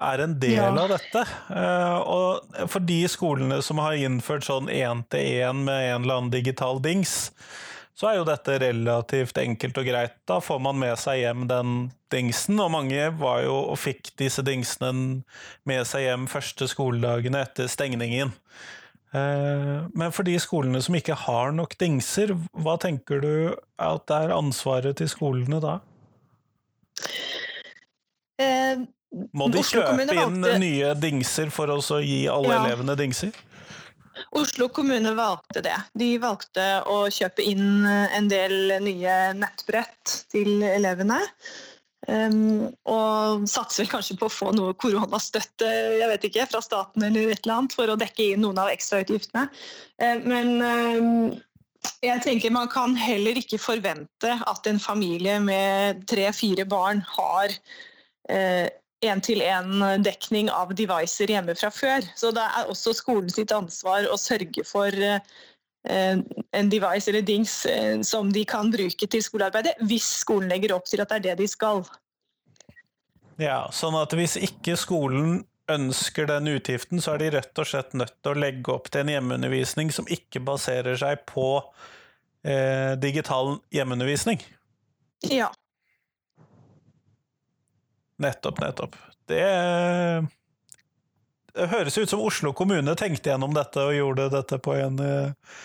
er 0.01 0.23
en 0.23 0.33
del 0.41 0.57
ja. 0.57 0.69
av 0.71 0.89
dette. 0.89 1.25
Uh, 1.51 1.99
og 2.01 2.63
for 2.71 2.81
de 2.85 3.03
skolene 3.11 3.61
som 3.65 3.81
har 3.83 3.99
innført 4.01 4.47
sånn 4.47 4.69
én-til-én 4.73 5.61
med 5.67 5.91
en 5.91 6.01
eller 6.01 6.23
annen 6.23 6.33
digital 6.33 6.81
dings, 6.81 7.29
så 8.01 8.09
er 8.09 8.15
jo 8.17 8.25
dette 8.25 8.55
relativt 8.63 9.37
enkelt 9.37 9.77
og 9.77 9.85
greit. 9.85 10.13
Da 10.25 10.39
får 10.41 10.61
man 10.65 10.79
med 10.81 10.97
seg 10.97 11.19
hjem 11.21 11.43
den 11.45 11.73
dingsen, 12.09 12.57
og 12.57 12.71
mange 12.73 13.11
var 13.19 13.43
jo 13.45 13.59
og 13.69 13.77
fikk 13.77 14.09
disse 14.17 14.41
dingsene 14.41 15.21
med 15.69 15.85
seg 15.85 16.07
hjem 16.07 16.25
første 16.31 16.65
skoledagene 16.71 17.43
etter 17.45 17.69
stengningen. 17.69 18.33
Eh, 19.13 19.85
men 19.93 20.15
for 20.15 20.25
de 20.25 20.33
skolene 20.41 20.81
som 20.81 20.97
ikke 20.97 21.19
har 21.27 21.53
nok 21.53 21.77
dingser, 21.77 22.33
hva 22.57 22.73
tenker 22.81 23.21
du 23.21 23.33
at 23.77 24.15
er 24.17 24.33
ansvaret 24.33 24.97
til 24.97 25.11
skolene 25.11 25.61
da? 25.61 25.77
Eh, 28.41 28.81
Må 29.37 29.51
de 29.53 29.61
kjøpe 29.61 30.09
inn 30.09 30.41
nye 30.41 30.95
dingser 30.97 31.53
for 31.53 31.69
å 31.69 32.01
gi 32.01 32.23
alle 32.33 32.57
elevene 32.63 32.97
dingser? 32.97 33.37
Oslo 34.37 34.69
kommune 34.69 35.13
valgte 35.17 35.63
det. 35.65 35.77
De 35.97 36.13
valgte 36.21 36.65
å 36.89 37.03
kjøpe 37.11 37.43
inn 37.47 37.85
eh, 37.87 38.15
en 38.17 38.29
del 38.31 38.77
nye 38.83 39.17
nettbrett 39.37 40.15
til 40.31 40.63
elevene. 40.67 41.19
Um, 42.09 42.71
og 42.89 43.43
satser 43.45 43.83
vel 43.83 43.91
kanskje 43.91 44.15
på 44.17 44.25
å 44.25 44.33
få 44.33 44.47
noe 44.57 44.73
koronastøtte 44.81 45.67
jeg 45.99 46.07
vet 46.09 46.23
ikke, 46.31 46.47
fra 46.49 46.57
staten 46.65 47.05
eller 47.05 47.29
et 47.29 47.43
eller 47.43 47.59
annet 47.59 47.75
for 47.77 47.91
å 47.93 47.97
dekke 48.01 48.31
inn 48.31 48.41
noen 48.41 48.57
av 48.63 48.71
ekstrautgiftene. 48.73 49.43
Um, 50.01 50.23
men 50.25 50.49
um, 50.65 51.11
jeg 52.01 52.23
tenker 52.25 52.53
man 52.53 52.71
kan 52.73 52.97
heller 52.97 53.37
ikke 53.37 53.61
forvente 53.61 54.33
at 54.33 54.69
en 54.69 54.81
familie 54.81 55.37
med 55.45 56.01
tre-fire 56.09 56.65
barn 56.69 57.05
har 57.17 57.53
én-til-én-dekning 59.05 60.51
av 60.53 60.73
devicer 60.77 61.31
hjemme 61.33 61.55
fra 61.57 61.71
før. 61.73 62.05
Så 62.15 62.31
det 62.35 62.43
er 62.43 62.69
også 62.69 62.93
skolen 62.97 63.31
sitt 63.33 63.53
ansvar 63.55 64.07
å 64.09 64.17
sørge 64.19 64.63
for 64.67 64.93
eh, 64.93 65.21
en 65.89 66.71
device 66.71 67.09
eller 67.09 67.25
dings 67.25 67.65
eh, 67.65 68.01
som 68.05 68.31
de 68.33 68.45
kan 68.45 68.71
bruke 68.73 69.07
til 69.09 69.23
skolearbeidet, 69.25 69.77
hvis 69.89 70.07
skolen 70.21 70.51
legger 70.53 70.75
opp 70.77 70.89
til 70.89 71.01
at 71.01 71.13
det 71.13 71.21
er 71.21 71.27
det 71.31 71.39
de 71.41 71.49
skal. 71.49 71.83
Ja, 73.41 73.63
sånn 73.73 73.97
at 73.97 74.13
hvis 74.13 74.37
ikke 74.37 74.77
skolen 74.77 75.41
ønsker 75.71 76.27
den 76.29 76.49
utgiften, 76.51 77.01
så 77.01 77.15
er 77.15 77.23
de 77.23 77.31
rett 77.37 77.61
og 77.61 77.67
slett 77.69 77.95
nødt 77.97 78.13
til 78.19 78.33
å 78.33 78.41
legge 78.43 78.73
opp 78.73 78.89
til 78.91 79.05
en 79.05 79.13
hjemmeundervisning 79.15 79.91
som 79.93 80.09
ikke 80.11 80.43
baserer 80.45 80.99
seg 80.99 81.23
på 81.29 81.47
eh, 82.45 82.93
digital 83.01 83.55
hjemmeundervisning. 83.73 84.41
Ja. 85.29 85.49
Nettopp, 88.21 88.61
nettopp. 88.61 88.95
Det, 89.29 89.43
det 91.55 91.69
høres 91.71 91.97
ut 91.97 92.09
som 92.09 92.23
Oslo 92.23 92.53
kommune 92.57 92.95
tenkte 92.99 93.31
gjennom 93.31 93.53
dette 93.55 93.83
og 93.83 93.95
gjorde 93.95 94.29
dette 94.33 94.59
på 94.61 94.75
en 94.77 94.99
uh, 95.01 95.57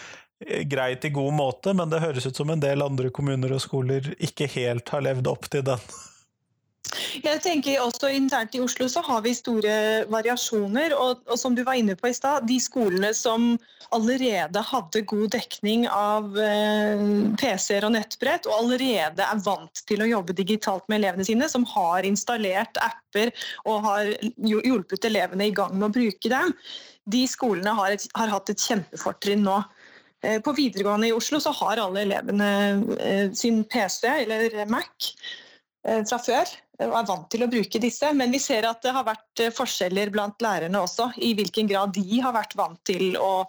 greit 0.69 1.05
i 1.05 1.13
god 1.15 1.37
måte, 1.37 1.75
men 1.77 1.93
det 1.93 2.03
høres 2.05 2.29
ut 2.29 2.37
som 2.37 2.53
en 2.53 2.63
del 2.63 2.85
andre 2.85 3.11
kommuner 3.15 3.57
og 3.57 3.65
skoler 3.65 4.13
ikke 4.17 4.49
helt 4.57 4.89
har 4.93 5.05
levd 5.05 5.29
opp 5.33 5.49
til 5.53 5.65
den. 5.67 5.83
Jeg 7.25 7.41
tenker 7.41 7.81
også 7.81 8.11
Internt 8.13 8.55
i 8.57 8.61
Oslo 8.61 8.89
så 8.91 9.01
har 9.07 9.23
vi 9.25 9.33
store 9.37 10.05
variasjoner. 10.13 10.95
Og, 10.97 11.23
og 11.31 11.39
som 11.41 11.55
du 11.57 11.63
var 11.67 11.79
inne 11.79 11.97
på 11.99 12.11
i 12.11 12.17
stad, 12.17 12.47
de 12.49 12.59
skolene 12.61 13.13
som 13.17 13.55
allerede 13.95 14.61
hadde 14.67 15.05
god 15.07 15.31
dekning 15.37 15.87
av 15.89 16.37
eh, 16.43 17.05
PC-er 17.39 17.87
og 17.87 17.95
nettbrett, 17.95 18.49
og 18.51 18.59
allerede 18.59 19.23
er 19.25 19.45
vant 19.45 19.83
til 19.89 20.03
å 20.03 20.11
jobbe 20.11 20.37
digitalt 20.37 20.87
med 20.91 21.01
elevene 21.01 21.27
sine, 21.29 21.49
som 21.49 21.65
har 21.71 22.09
installert 22.09 22.81
apper 22.83 23.33
og 23.65 23.87
har 23.87 24.13
hjulpet 24.43 25.07
elevene 25.07 25.49
i 25.49 25.55
gang 25.55 25.77
med 25.77 25.89
å 25.89 25.95
bruke 25.95 26.33
dem, 26.33 26.53
de 27.07 27.23
skolene 27.31 27.77
har, 27.79 27.95
et, 27.95 28.09
har 28.19 28.33
hatt 28.35 28.51
et 28.51 28.69
kjempefortrinn 28.69 29.47
nå. 29.47 29.61
Eh, 30.27 30.41
På 30.43 30.57
videregående 30.57 31.13
i 31.13 31.17
Oslo 31.17 31.41
så 31.41 31.55
har 31.63 31.81
alle 31.81 32.03
elevene 32.03 32.53
eh, 32.99 33.27
sin 33.37 33.63
PC 33.71 34.11
eller 34.27 34.65
Mac 34.67 35.13
fra 35.87 36.19
før 36.19 36.50
og 36.85 36.97
er 36.99 37.09
vant 37.09 37.28
til 37.33 37.45
å 37.45 37.50
bruke 37.50 37.81
disse. 37.83 38.09
Men 38.16 38.35
vi 38.35 38.40
ser 38.43 38.66
at 38.69 38.83
det 38.85 38.95
har 38.95 39.07
vært 39.07 39.43
eh, 39.43 39.55
forskjeller 39.55 40.12
blant 40.14 40.43
lærerne 40.45 40.83
også, 40.85 41.11
i 41.25 41.33
hvilken 41.38 41.71
grad 41.71 41.95
de 41.97 42.21
har 42.23 42.35
vært 42.37 42.57
vant 42.59 42.81
til 42.88 43.16
å 43.21 43.47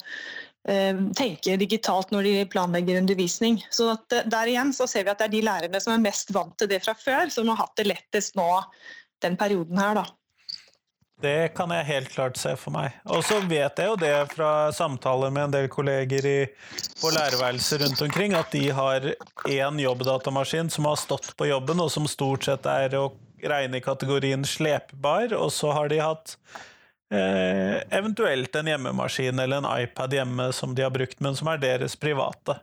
eh, 0.69 1.01
tenke 1.17 1.57
digitalt 1.59 2.13
når 2.15 2.29
de 2.29 2.35
planlegger 2.53 3.01
undervisning. 3.01 3.59
Så 3.73 3.91
eh, 3.95 4.23
der 4.29 4.53
igjen 4.53 4.71
så 4.75 4.87
ser 4.89 5.07
vi 5.07 5.13
at 5.13 5.23
det 5.23 5.29
er 5.29 5.35
de 5.35 5.43
lærerne 5.49 5.83
som 5.83 5.95
er 5.95 6.05
mest 6.05 6.31
vant 6.35 6.55
til 6.59 6.71
det 6.71 6.83
fra 6.85 6.95
før, 6.97 7.27
som 7.33 7.51
har 7.51 7.59
hatt 7.65 7.75
det 7.79 7.89
lettest 7.89 8.39
nå 8.39 8.47
den 9.25 9.37
perioden 9.39 9.79
her, 9.81 9.97
da. 9.97 10.07
Det 11.21 11.55
kan 11.57 11.71
jeg 11.73 11.87
helt 11.87 12.09
klart 12.13 12.37
se 12.37 12.51
for 12.61 12.75
meg. 12.75 12.93
Og 13.09 13.23
så 13.25 13.39
vet 13.49 13.79
jeg 13.81 13.89
jo 13.89 13.95
det 13.97 14.13
fra 14.35 14.69
samtaler 14.75 15.31
med 15.33 15.47
en 15.47 15.55
del 15.55 15.69
kolleger 15.73 16.27
i, 16.29 16.37
på 17.01 17.09
lærerværelset 17.15 17.81
rundt 17.81 18.03
omkring, 18.05 18.35
at 18.37 18.53
de 18.53 18.67
har 18.69 19.07
én 19.49 19.81
jobbdatamaskin 19.81 20.69
som 20.69 20.85
har 20.85 20.99
stått 21.01 21.31
på 21.39 21.49
jobben, 21.49 21.81
og 21.81 21.89
som 21.93 22.05
stort 22.09 22.45
sett 22.45 22.69
er 22.69 22.93
å 22.99 23.09
regne 23.41 23.81
i 23.81 23.85
kategorien 23.85 24.45
slepbar, 24.45 25.33
og 25.33 25.49
så 25.53 25.73
har 25.73 25.89
de 25.89 26.03
hatt 26.05 26.37
eh, 27.09 27.81
eventuelt 27.97 28.53
en 28.55 28.69
hjemmemaskin 28.69 29.41
eller 29.41 29.61
en 29.61 29.69
iPad 29.73 30.13
hjemme 30.19 30.51
som 30.53 30.77
de 30.77 30.85
har 30.85 30.93
brukt, 30.93 31.17
men 31.19 31.37
som 31.37 31.49
er 31.49 31.65
deres 31.65 31.97
private. 31.97 32.59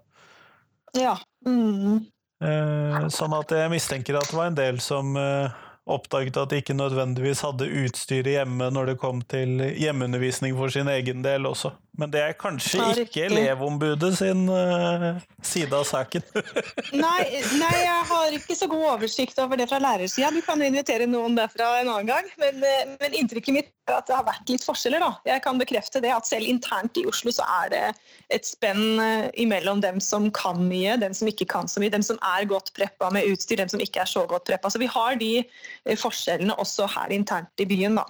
Ja. 0.95 1.19
Mm. 1.47 2.05
Eh, 2.45 3.05
sånn 3.11 3.35
at 3.35 3.51
jeg 3.55 3.75
mistenker 3.75 4.19
at 4.19 4.31
det 4.31 4.39
var 4.39 4.51
en 4.51 4.63
del 4.63 4.79
som 4.83 5.15
eh, 5.19 5.63
oppdaget 5.85 6.37
at 6.41 6.51
de 6.51 6.61
ikke 6.63 6.77
nødvendigvis 6.77 7.43
hadde 7.45 7.69
utstyret 7.85 8.31
hjemme 8.33 8.71
når 8.73 8.93
det 8.93 9.01
kom 9.03 9.21
til 9.29 9.61
hjemmeundervisning 9.77 10.57
for 10.57 10.73
sin 10.73 10.89
egen 10.89 11.25
del 11.25 11.47
også. 11.47 11.75
Men 11.99 12.11
det 12.11 12.23
er 12.25 12.33
kanskje 12.39 12.81
Ja, 12.81 13.05
ikke 13.05 13.27
elevombudet 13.29 14.17
sin 14.19 14.49
uh, 14.49 15.21
side 15.45 15.77
av 15.77 15.85
saken. 15.87 16.25
Nei, 17.05 17.21
nei, 17.61 17.75
jeg 17.85 18.01
har 18.09 18.35
ikke 18.35 18.57
så 18.59 18.67
god 18.71 18.87
oversikt 18.97 19.39
over 19.43 19.61
det 19.61 19.69
fra 19.71 19.79
lærersida. 19.83 20.33
Du 20.35 20.41
kan 20.47 20.59
jo 20.59 20.71
invitere 20.73 21.07
noen 21.11 21.37
derfra 21.39 21.69
en 21.83 21.93
annen 21.93 22.11
gang. 22.11 22.33
Men, 22.41 22.59
eh, 22.67 22.97
men 22.99 23.17
inntrykket 23.21 23.55
mitt 23.55 23.71
at 23.93 24.09
det 24.09 24.17
har 24.17 24.25
vært 24.27 24.49
litt 24.49 24.65
forskjeller. 24.65 25.03
da. 25.03 25.11
Jeg 25.29 25.43
kan 25.45 25.61
bekrefte 25.61 26.01
det 26.01 26.13
at 26.15 26.29
selv 26.29 26.49
internt 26.49 26.97
i 26.97 27.05
Oslo 27.11 27.33
så 27.35 27.45
er 27.61 27.73
det 27.75 27.85
et 28.33 28.49
spenn 28.49 29.01
eh, 29.03 29.29
imellom 29.45 29.83
dem 29.85 30.01
som 30.01 30.31
kan 30.35 30.63
mye, 30.71 30.97
dem 31.01 31.15
som 31.17 31.29
ikke 31.29 31.49
kan 31.51 31.69
så 31.69 31.83
mye, 31.83 31.93
dem 31.93 32.05
som 32.07 32.21
er 32.25 32.49
godt 32.49 32.73
preppa 32.77 33.11
med 33.13 33.29
utstyr, 33.29 33.61
dem 33.61 33.73
som 33.73 33.83
ikke 33.85 34.05
er 34.05 34.11
så 34.11 34.25
godt 34.31 34.49
preppa. 34.49 34.73
Så 34.73 34.81
vi 34.81 34.91
har 34.91 35.21
de 35.21 35.33
eh, 35.45 35.97
forskjellene 36.01 36.57
også 36.57 36.89
her 36.97 37.13
internt 37.13 37.61
i 37.61 37.69
byen, 37.69 38.01
da. 38.01 38.09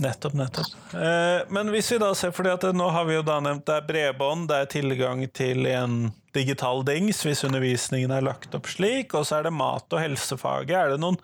Nettopp, 0.00 0.36
nettopp. 0.38 0.74
Eh, 0.94 1.42
men 1.52 1.70
hvis 1.74 1.90
vi 1.92 1.98
da 2.00 2.12
ser, 2.16 2.32
fordi 2.32 2.54
at 2.54 2.64
nå 2.76 2.86
har 2.94 3.04
vi 3.08 3.18
jo 3.18 3.26
da 3.26 3.40
nevnt 3.42 3.66
det 3.68 3.76
er 3.76 3.88
bredbånd, 3.88 4.48
det 4.48 4.62
er 4.62 4.74
tilgang 4.78 5.24
til 5.34 5.66
en 5.68 6.02
digital 6.36 6.84
dings 6.86 7.24
hvis 7.26 7.42
undervisningen 7.48 8.12
er 8.14 8.24
lagt 8.24 8.54
opp 8.56 8.70
slik, 8.70 9.16
og 9.18 9.26
så 9.26 9.40
er 9.40 9.48
det 9.48 9.56
mat- 9.58 9.90
og 9.90 10.00
helsefaget. 10.00 10.76
Er 10.78 10.94
det 10.94 11.02
noen 11.02 11.18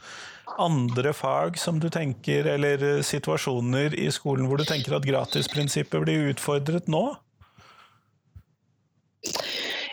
andre 0.59 1.12
fag 1.17 1.59
som 1.59 1.81
du 1.83 1.88
tenker, 1.93 2.47
eller 2.57 2.83
eh, 2.85 3.03
situasjoner 3.05 3.95
i 3.99 4.09
skolen 4.15 4.49
hvor 4.49 4.61
du 4.61 4.67
tenker 4.69 4.97
at 4.97 5.07
gratisprinsippet 5.07 6.05
blir 6.05 6.31
utfordret 6.33 6.91
nå? 6.93 7.05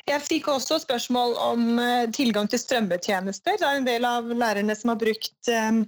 Jeg 0.03 0.19
fikk 0.25 0.49
også 0.51 0.81
spørsmål 0.83 1.35
om 1.41 1.67
eh, 1.79 2.05
tilgang 2.15 2.49
til 2.51 2.61
strømmetjenester. 2.61 3.57
Det 3.59 3.67
er 3.67 3.79
en 3.79 3.87
del 3.87 4.07
av 4.07 4.27
lærerne 4.29 4.75
som 4.77 4.93
har 4.93 4.99
brukt 5.01 5.51
eh, 5.51 5.83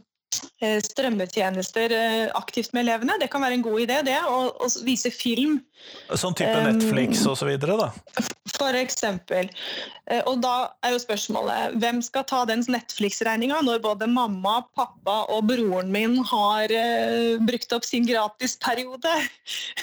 strømmetjenester 0.86 1.96
eh, 1.96 2.26
aktivt 2.38 2.74
med 2.74 2.86
elevene. 2.86 3.20
Det 3.22 3.30
kan 3.34 3.44
være 3.46 3.60
en 3.60 3.66
god 3.66 3.86
idé, 3.86 4.02
det. 4.08 4.20
Å 4.26 4.70
vise 4.86 5.12
film, 5.14 5.60
Sånn 6.16 6.36
type 6.38 6.54
Um, 6.56 6.70
Netflix 6.70 7.26
videre, 7.44 7.76
da. 7.78 7.90
for 8.56 8.78
eksempel. 8.78 9.50
Eh, 10.08 10.22
Og 10.30 10.40
da 10.42 10.72
er 10.86 10.94
jo 10.94 11.02
spørsmålet 11.02 11.76
hvem 11.82 12.02
skal 12.06 12.24
ta 12.30 12.44
den 12.48 12.64
Netflix-regninga 12.70 13.60
når 13.66 13.82
både 13.84 14.08
mamma, 14.10 14.60
pappa 14.78 15.26
og 15.34 15.48
broren 15.50 15.92
min 15.92 16.18
har 16.30 16.72
uh, 16.72 17.42
brukt 17.46 17.74
opp 17.76 17.86
sin 17.86 18.06
gratisperiode? 18.08 19.14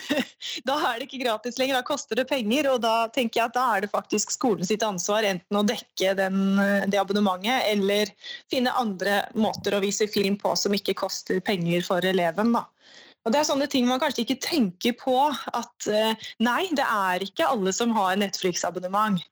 da 0.69 0.79
er 0.89 1.01
det 1.01 1.09
ikke 1.09 1.23
gratis 1.25 1.59
lenger, 1.61 1.81
da 1.81 1.87
koster 1.87 2.19
det 2.19 2.29
penger. 2.31 2.71
Og 2.73 2.81
da 2.85 3.09
tenker 3.13 3.43
jeg 3.43 3.51
at 3.51 3.59
da 3.59 3.67
er 3.77 3.85
det 3.85 3.93
faktisk 3.93 4.33
skolen 4.35 4.67
sitt 4.67 4.87
ansvar 4.87 5.27
enten 5.29 5.59
å 5.59 5.65
dekke 5.67 6.17
den, 6.19 6.41
eh, 6.63 6.89
det 6.89 7.03
abonnementet, 7.03 7.69
eller 7.75 8.15
finne 8.51 8.75
andre 8.79 9.25
måter 9.39 9.77
å 9.77 9.83
vise 9.85 10.09
film 10.11 10.39
på 10.43 10.53
som 10.59 10.75
ikke 10.77 10.99
koster 10.99 11.41
penger 11.45 11.87
for 11.87 12.05
eleven. 12.05 12.53
da. 12.59 12.67
Og 13.23 13.33
Det 13.33 13.39
er 13.39 13.47
sånne 13.47 13.69
ting 13.71 13.87
man 13.87 14.01
kanskje 14.03 14.25
ikke 14.27 14.41
tenker 14.43 14.97
på. 14.99 15.19
At 15.55 15.91
eh, 15.91 16.31
nei, 16.43 16.65
det 16.75 16.87
er 16.87 17.23
ikke 17.23 17.51
alle 17.51 17.75
som 17.75 17.95
har 17.95 18.19
Netflix-abonnement. 18.19 19.23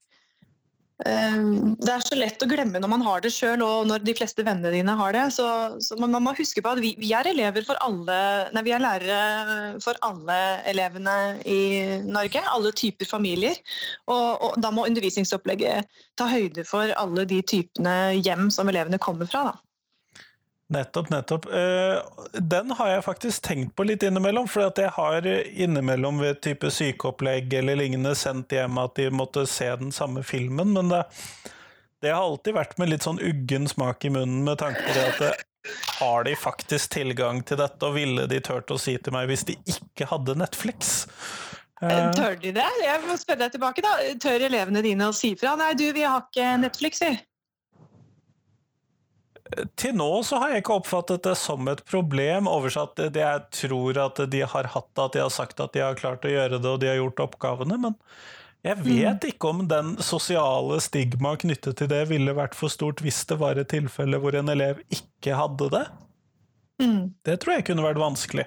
Eh, 1.07 1.40
Det 1.81 1.90
er 1.90 2.05
så 2.05 2.19
lett 2.19 2.43
å 2.45 2.49
glemme 2.50 2.79
når 2.79 2.93
man 2.93 3.02
har 3.02 3.23
det 3.25 3.33
sjøl, 3.35 3.64
og 3.67 3.88
når 3.90 4.05
de 4.07 4.14
fleste 4.14 4.45
vennene 4.47 4.71
dine 4.75 4.95
har 5.00 5.17
det. 5.17 5.25
Så, 5.35 5.47
så 5.83 5.99
man, 5.99 6.14
må 6.23 6.35
huske 6.38 6.62
på 6.62 6.75
at 6.75 6.83
vi, 6.85 6.93
vi 7.00 7.11
er 7.17 7.31
elever 7.33 7.67
for 7.67 7.81
alle 7.83 8.19
Nei, 8.55 8.62
vi 8.67 8.75
er 8.76 8.85
lærere 8.85 9.81
for 9.83 9.99
alle 10.07 10.38
elevene 10.71 11.17
i 11.49 11.61
Norge. 12.07 12.45
Alle 12.55 12.71
typer 12.76 13.11
familier. 13.11 13.59
Og, 14.07 14.29
og 14.38 14.61
da 14.62 14.71
må 14.75 14.87
undervisningsopplegget 14.87 15.90
ta 16.21 16.31
høyde 16.31 16.62
for 16.69 16.95
alle 16.95 17.26
de 17.26 17.43
typene 17.43 18.14
hjem 18.21 18.52
som 18.55 18.71
elevene 18.71 19.02
kommer 19.02 19.26
fra. 19.31 19.49
da. 19.50 19.69
Nettopp, 20.70 21.08
nettopp. 21.10 21.46
Eh, 21.50 21.98
Den 22.32 22.70
har 22.78 22.88
jeg 22.92 23.04
faktisk 23.04 23.42
tenkt 23.42 23.74
på 23.76 23.86
litt 23.88 24.04
innimellom, 24.06 24.46
for 24.48 24.70
jeg 24.70 24.92
har 24.94 25.26
innimellom 25.26 26.20
ved 26.22 26.40
type 26.46 26.70
sykeopplegg 26.70 27.52
eller 27.58 27.80
lignende 27.80 28.14
sendt 28.14 28.54
hjem 28.54 28.78
at 28.78 28.94
de 29.00 29.08
måtte 29.10 29.46
se 29.50 29.66
den 29.80 29.90
samme 29.92 30.22
filmen, 30.22 30.70
men 30.76 30.92
det, 30.94 31.04
det 32.02 32.14
har 32.14 32.22
alltid 32.22 32.54
vært 32.54 32.78
med 32.78 32.92
litt 32.92 33.06
sånn 33.06 33.18
uggen 33.18 33.66
smak 33.70 34.06
i 34.06 34.12
munnen 34.14 34.44
med 34.46 34.62
tanke 34.62 34.84
på 34.86 34.94
det 34.94 35.06
at 35.08 35.22
det, 35.24 35.32
har 36.00 36.24
de 36.24 36.36
faktisk 36.36 36.94
tilgang 36.94 37.42
til 37.44 37.58
dette, 37.60 37.84
og 37.84 37.98
ville 37.98 38.26
de 38.30 38.38
turt 38.40 38.70
å 38.72 38.78
si 38.80 38.94
til 38.96 39.12
meg 39.12 39.28
hvis 39.28 39.44
de 39.50 39.58
ikke 39.68 40.06
hadde 40.08 40.38
Netflix? 40.40 41.02
Eh, 41.82 42.12
Tør 42.16 42.38
de 42.40 42.52
det? 42.56 42.68
Jeg 42.84 43.02
må 43.08 43.16
spørre 43.20 43.42
deg 43.44 43.54
tilbake 43.56 43.84
da. 43.84 43.92
Tør 44.20 44.46
elevene 44.48 44.82
dine 44.84 45.10
å 45.10 45.16
si 45.16 45.34
fra? 45.40 45.56
Nei, 45.60 45.72
du, 45.76 45.86
vi 45.96 46.04
har 46.06 46.24
ikke 46.24 46.54
Netflix, 46.62 47.02
vi. 47.04 47.12
Til 49.78 49.97
nå 49.99 50.09
så 50.26 50.40
har 50.42 50.52
jeg 50.52 50.62
ikke 50.62 50.76
oppfattet 50.80 51.25
det 51.26 51.37
som 51.38 51.69
et 51.71 51.80
problem, 51.88 52.49
oversatt 52.50 53.00
det 53.00 53.23
jeg 53.23 53.47
tror 53.62 53.99
at 54.07 54.21
de 54.33 54.42
har 54.47 54.69
hatt, 54.75 54.90
at 54.97 55.16
de 55.16 55.23
har 55.25 55.33
sagt 55.35 55.62
at 55.62 55.75
de 55.75 55.83
har 55.85 55.99
klart 55.99 56.26
å 56.26 56.33
gjøre 56.33 56.59
det, 56.59 56.69
og 56.69 56.83
de 56.83 56.90
har 56.90 57.00
gjort 57.00 57.25
oppgavene, 57.26 57.78
men 57.80 57.97
jeg 58.61 58.76
vet 58.85 59.25
ikke 59.25 59.54
om 59.54 59.62
den 59.69 59.95
sosiale 60.04 60.76
stigma 60.85 61.33
knyttet 61.40 61.78
til 61.80 61.88
det 61.88 62.02
ville 62.11 62.35
vært 62.37 62.57
for 62.59 62.73
stort 62.73 63.00
hvis 63.00 63.23
det 63.30 63.38
var 63.40 63.57
et 63.57 63.71
tilfelle 63.73 64.21
hvor 64.21 64.37
en 64.37 64.52
elev 64.52 64.83
ikke 64.92 65.38
hadde 65.38 65.71
det. 65.73 65.85
Mm. 66.83 67.04
Det 67.25 67.38
tror 67.40 67.57
jeg 67.57 67.66
kunne 67.71 67.87
vært 67.87 68.02
vanskelig. 68.02 68.45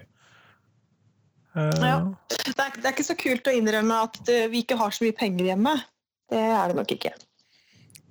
Uh... 1.58 1.74
Ja. 1.82 1.98
Det, 2.30 2.54
er, 2.54 2.78
det 2.78 2.86
er 2.86 2.94
ikke 2.94 3.10
så 3.10 3.18
kult 3.18 3.50
å 3.50 3.56
innrømme 3.58 4.00
at 4.06 4.22
eh, 4.30 4.46
vi 4.54 4.62
ikke 4.62 4.78
har 4.78 4.94
så 4.94 5.06
mye 5.06 5.18
penger 5.18 5.50
hjemme. 5.50 5.76
Det 6.30 6.42
er 6.42 6.70
det 6.70 6.78
nok 6.78 6.94
ikke. 6.94 7.14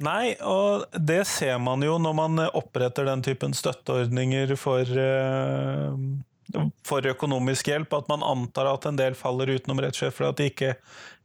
Nei, 0.03 0.35
og 0.43 0.89
det 0.99 1.23
ser 1.31 1.61
man 1.63 1.83
jo 1.85 1.95
når 2.03 2.15
man 2.19 2.43
oppretter 2.49 3.07
den 3.07 3.23
typen 3.23 3.55
støtteordninger 3.55 4.55
for, 4.59 4.83
eh, 4.83 6.65
for 6.87 7.07
økonomisk 7.07 7.71
hjelp, 7.71 7.95
at 8.01 8.11
man 8.11 8.25
antar 8.27 8.73
at 8.73 8.89
en 8.91 8.99
del 8.99 9.15
faller 9.19 9.53
utenom 9.55 9.81
rett 9.85 9.95
og 9.95 10.01
slett 10.01 10.17
for 10.17 10.31
at 10.33 10.41
de 10.41 10.49
ikke 10.51 10.73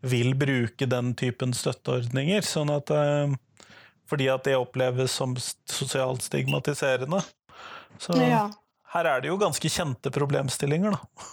vil 0.06 0.36
bruke 0.38 0.86
den 0.90 1.14
typen 1.18 1.56
støtteordninger. 1.58 2.46
Sånn 2.46 2.70
at, 2.76 2.92
eh, 2.94 3.34
fordi 4.08 4.30
at 4.34 4.46
det 4.46 4.56
oppleves 4.60 5.12
som 5.18 5.34
sosialt 5.36 6.22
stigmatiserende. 6.22 7.24
Så 7.98 8.14
Ja. 8.16 8.52
her 8.94 9.06
er 9.06 9.22
det 9.22 9.30
jo 9.30 9.38
ganske 9.38 9.68
kjente 9.68 10.12
problemstillinger, 10.14 10.92
da. 10.92 11.26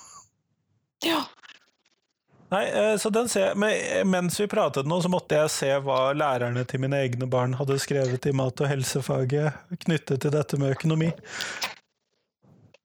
ja. 1.05 1.25
Nei, 2.53 2.65
eh, 2.69 2.97
så 3.01 3.11
den 3.11 3.29
ser 3.29 3.49
jeg, 3.49 3.59
men 3.59 4.11
Mens 4.11 4.37
vi 4.41 4.47
pratet 4.51 4.87
nå, 4.87 5.01
så 5.03 5.11
måtte 5.11 5.39
jeg 5.39 5.53
se 5.53 5.71
hva 5.85 6.13
lærerne 6.17 6.65
til 6.69 6.83
mine 6.85 7.01
egne 7.07 7.29
barn 7.31 7.57
hadde 7.59 7.79
skrevet 7.83 8.29
i 8.29 8.35
mat- 8.37 8.61
og 8.61 8.71
helsefaget 8.71 9.79
knyttet 9.87 10.21
til 10.23 10.35
dette 10.35 10.61
med 10.61 10.77
økonomi. 10.77 11.11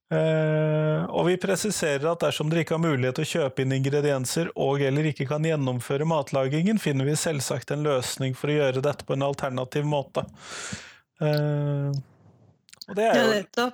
Eh, 0.09 1.03
og 1.13 1.27
vi 1.27 1.35
presiserer 1.37 2.07
at 2.09 2.23
dersom 2.23 2.49
dere 2.49 2.63
ikke 2.63 2.73
har 2.79 2.81
mulighet 2.81 3.19
til 3.19 3.27
å 3.27 3.29
kjøpe 3.29 3.61
inn 3.61 3.75
ingredienser 3.75 4.47
og 4.57 4.81
eller 4.81 5.11
ikke 5.11 5.27
kan 5.29 5.45
gjennomføre 5.45 6.07
matlagingen, 6.09 6.81
finner 6.81 7.05
vi 7.05 7.17
selvsagt 7.19 7.75
en 7.75 7.85
løsning 7.85 8.33
for 8.37 8.49
å 8.49 8.55
gjøre 8.57 8.81
dette 8.85 9.05
på 9.05 9.13
en 9.13 9.27
alternativ 9.27 9.85
måte. 9.85 10.25
Eh, 11.21 11.91
og 12.89 12.97
det 12.97 13.05
er 13.05 13.21
jo 13.21 13.69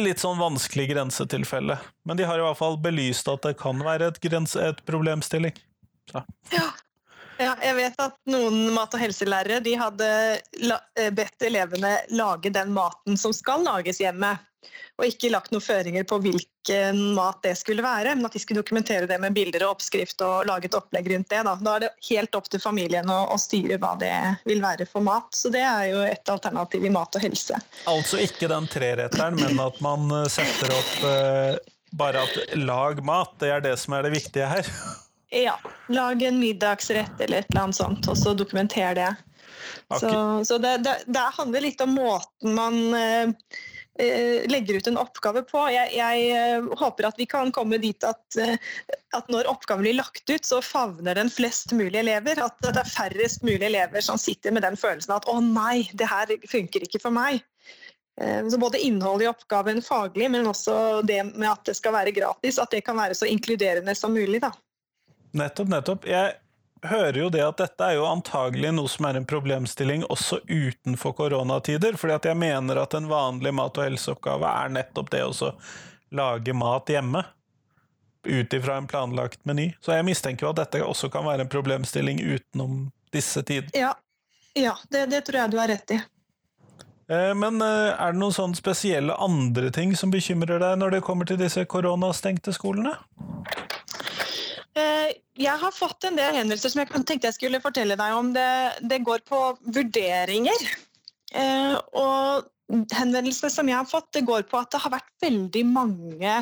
litt 0.00 0.22
sånn 0.22 0.38
vanskelig 0.40 0.88
grensetilfelle. 0.92 1.78
Men 2.08 2.18
de 2.18 2.26
har 2.28 2.40
i 2.40 2.44
hvert 2.44 2.60
fall 2.60 2.78
belyst 2.80 3.28
at 3.32 3.44
det 3.46 3.56
kan 3.60 3.82
være 3.84 4.12
et, 4.12 4.20
grense, 4.24 4.60
et 4.60 4.82
problemstilling. 4.88 5.56
Ja. 6.14 6.22
Ja, 7.38 7.54
jeg 7.62 7.76
vet 7.76 8.02
at 8.02 8.18
noen 8.30 8.72
mat- 8.74 8.94
og 8.96 9.02
helselærere 9.02 9.60
de 9.64 9.76
hadde 9.78 10.10
eh, 10.36 11.10
bedt 11.14 11.46
elevene 11.48 11.96
lage 12.16 12.52
den 12.54 12.74
maten 12.76 13.18
som 13.20 13.34
skal 13.36 13.64
lages 13.66 14.00
hjemme, 14.02 14.36
og 14.96 15.04
ikke 15.04 15.28
lagt 15.30 15.52
noen 15.52 15.62
føringer 15.62 16.06
på 16.08 16.18
hvilken 16.24 17.00
mat 17.14 17.42
det 17.44 17.52
skulle 17.60 17.84
være, 17.84 18.14
men 18.16 18.26
at 18.26 18.34
de 18.34 18.40
skulle 18.40 18.62
dokumentere 18.62 19.08
det 19.10 19.18
med 19.22 19.36
bilder 19.36 19.66
og 19.66 19.76
oppskrift 19.76 20.24
og 20.24 20.48
lage 20.48 20.70
et 20.70 20.78
opplegg 20.78 21.10
rundt 21.12 21.28
det. 21.30 21.42
Da, 21.46 21.54
da 21.60 21.74
er 21.76 21.84
det 21.84 21.92
helt 22.08 22.38
opp 22.38 22.48
til 22.50 22.62
familien 22.62 23.12
å, 23.12 23.18
å 23.34 23.38
styre 23.40 23.78
hva 23.82 23.92
det 24.00 24.14
vil 24.48 24.64
være 24.64 24.88
for 24.88 25.04
mat. 25.04 25.28
Så 25.36 25.52
det 25.52 25.62
er 25.62 25.90
jo 25.92 26.02
et 26.06 26.32
alternativ 26.32 26.88
i 26.88 26.92
mat 26.92 27.20
og 27.20 27.28
helse. 27.28 27.60
Altså 27.92 28.20
ikke 28.24 28.48
den 28.50 28.68
treretteren, 28.72 29.38
men 29.42 29.60
at 29.62 29.80
man 29.84 30.08
eh, 30.22 30.28
setter 30.32 30.72
opp 30.74 31.08
eh, 31.12 31.74
bare 31.96 32.24
at 32.24 32.56
lag 32.58 33.04
mat, 33.04 33.36
det 33.42 33.52
er 33.52 33.66
det 33.68 33.76
som 33.80 33.94
er 33.96 34.08
det 34.08 34.16
viktige 34.16 34.48
her. 34.50 34.72
Ja, 35.30 35.58
lag 35.88 36.22
en 36.22 36.38
middagsrett 36.38 37.20
eller 37.20 37.38
et 37.38 37.50
eller 37.50 37.62
annet 37.66 37.76
sånt, 37.76 38.08
og 38.08 38.18
så 38.18 38.34
dokumenter 38.34 38.94
det. 38.94 39.14
Så, 40.00 40.44
så 40.44 40.58
det, 40.58 40.76
det, 40.78 40.94
det 41.06 41.24
handler 41.38 41.64
litt 41.64 41.80
om 41.80 41.96
måten 41.98 42.54
man 42.54 42.76
eh, 42.94 43.32
eh, 43.98 44.46
legger 44.50 44.78
ut 44.78 44.86
en 44.86 45.00
oppgave 45.02 45.42
på. 45.46 45.64
Jeg, 45.74 45.90
jeg 45.96 46.28
eh, 46.30 46.68
håper 46.78 47.08
at 47.08 47.18
vi 47.18 47.26
kan 47.30 47.50
komme 47.54 47.78
dit 47.82 48.06
at, 48.06 48.38
eh, 48.38 48.54
at 49.16 49.30
når 49.32 49.50
oppgaven 49.50 49.86
blir 49.86 49.98
lagt 49.98 50.30
ut, 50.30 50.46
så 50.46 50.60
favner 50.62 51.18
den 51.18 51.30
flest 51.30 51.74
mulig 51.74 51.98
elever. 52.04 52.42
At 52.46 52.58
det 52.62 52.74
er 52.74 52.94
færrest 52.94 53.46
mulig 53.46 53.66
elever 53.66 54.04
som 54.04 54.20
sitter 54.20 54.54
med 54.54 54.66
den 54.66 54.78
følelsen 54.78 55.16
at 55.16 55.26
'å 55.26 55.40
nei, 55.42 55.88
det 55.94 56.10
her 56.10 56.34
funker 56.50 56.86
ikke 56.86 57.02
for 57.02 57.14
meg'. 57.14 57.42
Så 58.16 58.56
både 58.56 58.80
innholdet 58.80 59.26
i 59.26 59.28
oppgaven 59.28 59.82
faglig, 59.84 60.30
men 60.32 60.46
også 60.48 61.02
det 61.04 61.18
med 61.34 61.50
at 61.50 61.66
det 61.68 61.74
skal 61.76 61.92
være 61.92 62.14
gratis, 62.16 62.56
at 62.56 62.72
det 62.72 62.80
kan 62.86 62.96
være 62.96 63.12
så 63.12 63.28
inkluderende 63.28 63.92
som 63.92 64.14
mulig. 64.16 64.40
da. 64.40 64.54
Nettopp, 65.36 65.68
nettopp. 65.68 66.06
Jeg 66.08 66.34
hører 66.86 67.18
jo 67.20 67.28
det 67.32 67.42
at 67.44 67.60
dette 67.60 67.84
er 67.90 67.98
jo 67.98 68.06
antagelig 68.08 68.72
noe 68.76 68.90
som 68.90 69.08
er 69.08 69.18
en 69.18 69.28
problemstilling 69.28 70.04
også 70.12 70.40
utenfor 70.48 71.14
koronatider, 71.18 71.96
fordi 72.00 72.16
at 72.16 72.28
jeg 72.30 72.38
mener 72.40 72.80
at 72.80 72.96
en 72.96 73.08
vanlig 73.10 73.52
mat- 73.56 73.76
og 73.78 73.88
helseoppgave 73.88 74.52
er 74.64 74.74
nettopp 74.78 75.10
det 75.12 75.24
å 75.26 75.52
lage 76.16 76.54
mat 76.56 76.92
hjemme. 76.92 77.24
Ut 78.26 78.52
ifra 78.52 78.80
en 78.80 78.88
planlagt 78.90 79.44
meny. 79.46 79.68
Så 79.80 79.94
jeg 79.94 80.06
mistenker 80.06 80.46
jo 80.46 80.50
at 80.50 80.64
dette 80.64 80.82
også 80.82 81.10
kan 81.14 81.26
være 81.28 81.44
en 81.46 81.52
problemstilling 81.52 82.18
utenom 82.24 82.88
disse 83.14 83.42
tider. 83.46 83.70
Ja, 83.76 83.92
ja 84.58 84.74
det, 84.90 85.06
det 85.12 85.22
tror 85.28 85.44
jeg 85.44 85.52
du 85.52 85.58
har 85.60 85.70
rett 85.70 85.94
i. 85.94 86.00
Eh, 87.08 87.34
Men 87.38 87.62
eh, 87.62 87.92
er 87.94 88.12
det 88.12 88.18
noen 88.18 88.34
sånne 88.34 88.58
spesielle 88.58 89.14
andre 89.22 89.70
ting 89.70 89.94
som 89.98 90.10
bekymrer 90.10 90.58
deg 90.62 90.80
når 90.80 90.96
det 90.96 91.04
kommer 91.06 91.28
til 91.28 91.38
disse 91.38 91.62
koronastengte 91.70 92.54
skolene? 92.56 92.96
Eh, 94.76 95.14
Jeg 95.36 95.60
har 95.60 95.72
fått 95.72 96.04
en 96.08 96.16
del 96.16 96.34
henvendelser 96.36 96.72
som 96.72 96.82
jeg 96.82 97.04
tenkte 97.08 97.30
jeg 97.30 97.36
skulle 97.38 97.62
fortelle 97.64 97.96
deg 97.98 98.16
om. 98.16 98.32
Det, 98.36 98.48
det 98.88 99.02
går 99.04 99.24
på 99.28 99.40
vurderinger. 99.64 100.68
Eh, 101.32 101.76
Og 101.96 102.82
henvendelsene 102.96 103.52
som 103.52 103.68
jeg 103.70 103.78
har 103.78 103.88
fått, 103.88 104.12
det 104.16 104.26
går 104.28 104.46
på 104.50 104.60
at 104.60 104.72
det 104.74 104.82
har 104.82 104.96
vært 104.96 105.12
veldig 105.22 105.64
mange 105.70 106.34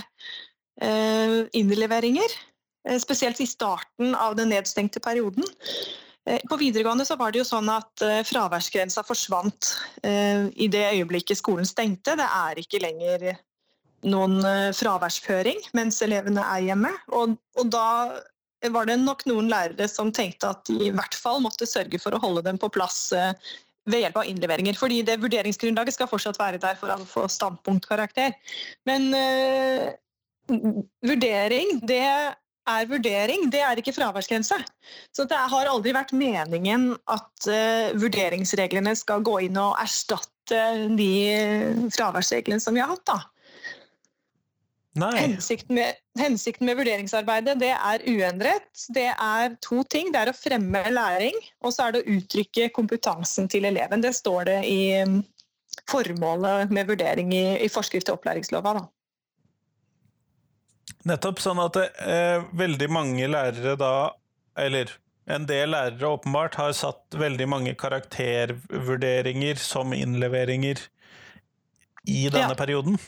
eh, 0.81 1.39
innleveringer. 1.55 2.39
Spesielt 3.01 3.39
i 3.41 3.49
starten 3.49 4.13
av 4.13 4.35
den 4.37 4.51
nedstengte 4.53 5.01
perioden. 5.01 5.47
På 6.51 6.59
videregående 6.61 7.07
så 7.09 7.17
var 7.17 7.33
det 7.33 7.41
jo 7.41 7.47
sånn 7.49 7.71
at 7.73 8.03
fraværsgrensa 8.29 9.01
forsvant 9.09 9.71
i 10.05 10.69
det 10.69 10.83
øyeblikket 10.91 11.41
skolen 11.41 11.65
stengte. 11.69 12.13
Det 12.21 12.27
er 12.29 12.61
ikke 12.61 12.83
lenger 12.85 13.25
noen 14.05 14.39
eh, 14.47 14.71
fraværsføring 14.77 15.61
mens 15.77 16.01
elevene 16.05 16.45
er 16.45 16.69
hjemme. 16.69 16.93
Og, 17.17 17.37
og 17.59 17.73
da 17.73 17.89
var 18.73 18.89
det 18.89 18.99
nok 19.03 19.27
noen 19.29 19.51
lærere 19.53 19.89
som 19.91 20.13
tenkte 20.15 20.53
at 20.55 20.65
de 20.69 20.89
i 20.89 20.95
hvert 20.95 21.17
fall 21.19 21.43
måtte 21.45 21.69
sørge 21.69 22.01
for 22.01 22.17
å 22.17 22.23
holde 22.23 22.45
dem 22.47 22.61
på 22.61 22.71
plass 22.73 23.09
eh, 23.17 23.33
ved 23.91 24.05
hjelp 24.05 24.23
av 24.23 24.31
innleveringer. 24.31 24.79
Fordi 24.79 25.03
det 25.07 25.21
vurderingsgrunnlaget 25.23 25.99
skal 25.99 26.09
fortsatt 26.11 26.41
være 26.41 26.63
der 26.63 26.79
for 26.81 26.95
å 26.95 27.01
få 27.09 27.27
standpunktkarakter. 27.33 28.37
Men 28.89 29.11
eh, 29.19 29.93
vurdering, 31.05 31.79
det 31.89 32.05
er 32.05 32.89
vurdering, 32.89 33.51
det 33.53 33.61
er 33.65 33.81
ikke 33.81 33.95
fraværsgrense. 33.97 34.57
Så 35.13 35.27
det 35.29 35.37
har 35.37 35.69
aldri 35.69 35.93
vært 35.97 36.15
meningen 36.17 36.95
at 37.13 37.49
uh, 37.49 37.93
vurderingsreglene 38.01 38.95
skal 38.97 39.25
gå 39.25 39.39
inn 39.47 39.59
og 39.61 39.77
erstatte 39.81 40.61
de 40.97 41.89
fraværsreglene 41.93 42.61
som 42.61 42.77
vi 42.77 42.81
har 42.85 42.93
hatt. 42.93 43.05
da. 43.09 43.19
Hensikten 44.95 45.75
med, 45.75 45.97
hensikten 46.19 46.69
med 46.69 46.79
vurderingsarbeidet 46.79 47.57
det 47.59 47.73
er 47.75 48.03
uendret. 48.07 48.69
Det 48.95 49.09
er 49.11 49.57
to 49.65 49.83
ting. 49.91 50.13
Det 50.15 50.21
er 50.21 50.31
å 50.31 50.37
fremme 50.37 50.85
læring, 50.95 51.35
og 51.67 51.75
så 51.75 51.89
er 51.89 51.97
det 51.97 52.03
å 52.05 52.19
uttrykke 52.19 52.69
kompetansen 52.77 53.51
til 53.51 53.67
eleven. 53.67 54.05
Det 54.05 54.15
står 54.15 54.47
det 54.53 54.59
i 54.71 54.81
um, 55.03 55.17
formålet 55.91 56.71
med 56.75 56.93
vurdering 56.93 57.35
i, 57.35 57.47
i 57.65 57.71
forskrift 57.73 58.07
til 58.07 58.15
opplæringslova. 58.15 58.77
Da. 58.79 58.85
Nettopp. 61.11 61.43
Sånn 61.43 61.61
at 61.65 61.81
eh, 61.83 62.45
veldig 62.57 62.89
mange 62.93 63.27
lærere 63.29 63.75
da, 63.81 63.95
eller 64.61 64.95
en 65.27 65.49
del 65.49 65.75
lærere 65.75 66.15
åpenbart, 66.15 66.55
har 66.61 66.73
satt 66.77 67.19
veldig 67.19 67.49
mange 67.51 67.75
karaktervurderinger 67.81 69.59
som 69.61 69.93
innleveringer 69.97 70.87
i 72.07 72.29
denne 72.29 72.55
Ja. 72.55 72.59
perioden. 72.59 72.99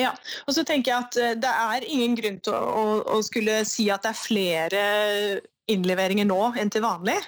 Ja, 0.00 0.10
og 0.48 0.56
så 0.56 0.64
tenker 0.66 0.90
jeg 0.90 1.04
at 1.06 1.16
eh, 1.22 1.36
Det 1.38 1.50
er 1.50 1.86
ingen 1.86 2.16
grunn 2.18 2.40
til 2.42 2.56
å, 2.56 2.62
å, 2.64 2.84
å 3.14 3.22
skulle 3.22 3.60
si 3.68 3.86
at 3.94 4.02
det 4.06 4.10
er 4.14 4.18
flere 4.18 4.84
innleveringer 5.70 6.26
nå 6.28 6.40
enn 6.60 6.72
til 6.72 6.84
vanlig. 6.84 7.20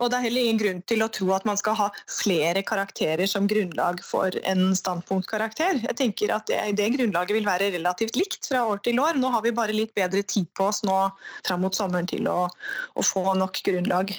Og 0.00 0.08
det 0.08 0.16
er 0.16 0.24
heller 0.28 0.46
ingen 0.46 0.60
grunn 0.60 0.78
til 0.88 1.04
å 1.04 1.10
tro 1.12 1.26
at 1.36 1.44
man 1.48 1.58
skal 1.60 1.76
ha 1.76 1.88
flere 2.08 2.62
karakterer 2.64 3.28
som 3.28 3.48
grunnlag 3.50 4.00
for 4.04 4.32
en 4.48 4.70
standpunktkarakter. 4.76 5.82
Jeg 5.84 5.98
tenker 5.98 6.32
at 6.32 6.48
det, 6.48 6.60
det 6.78 6.88
grunnlaget 6.94 7.36
vil 7.36 7.48
være 7.48 7.68
relativt 7.74 8.16
likt 8.16 8.48
fra 8.48 8.64
år 8.70 8.80
til 8.86 9.02
år. 9.02 9.20
Nå 9.20 9.32
har 9.34 9.44
vi 9.44 9.52
bare 9.56 9.76
litt 9.76 9.92
bedre 9.98 10.24
tid 10.24 10.48
på 10.56 10.70
oss 10.70 10.80
nå 10.88 10.96
fram 11.44 11.60
mot 11.66 11.76
sommeren 11.76 12.08
til 12.08 12.30
å, 12.32 12.46
å 12.48 13.04
få 13.04 13.26
nok 13.36 13.60
grunnlag 13.66 14.14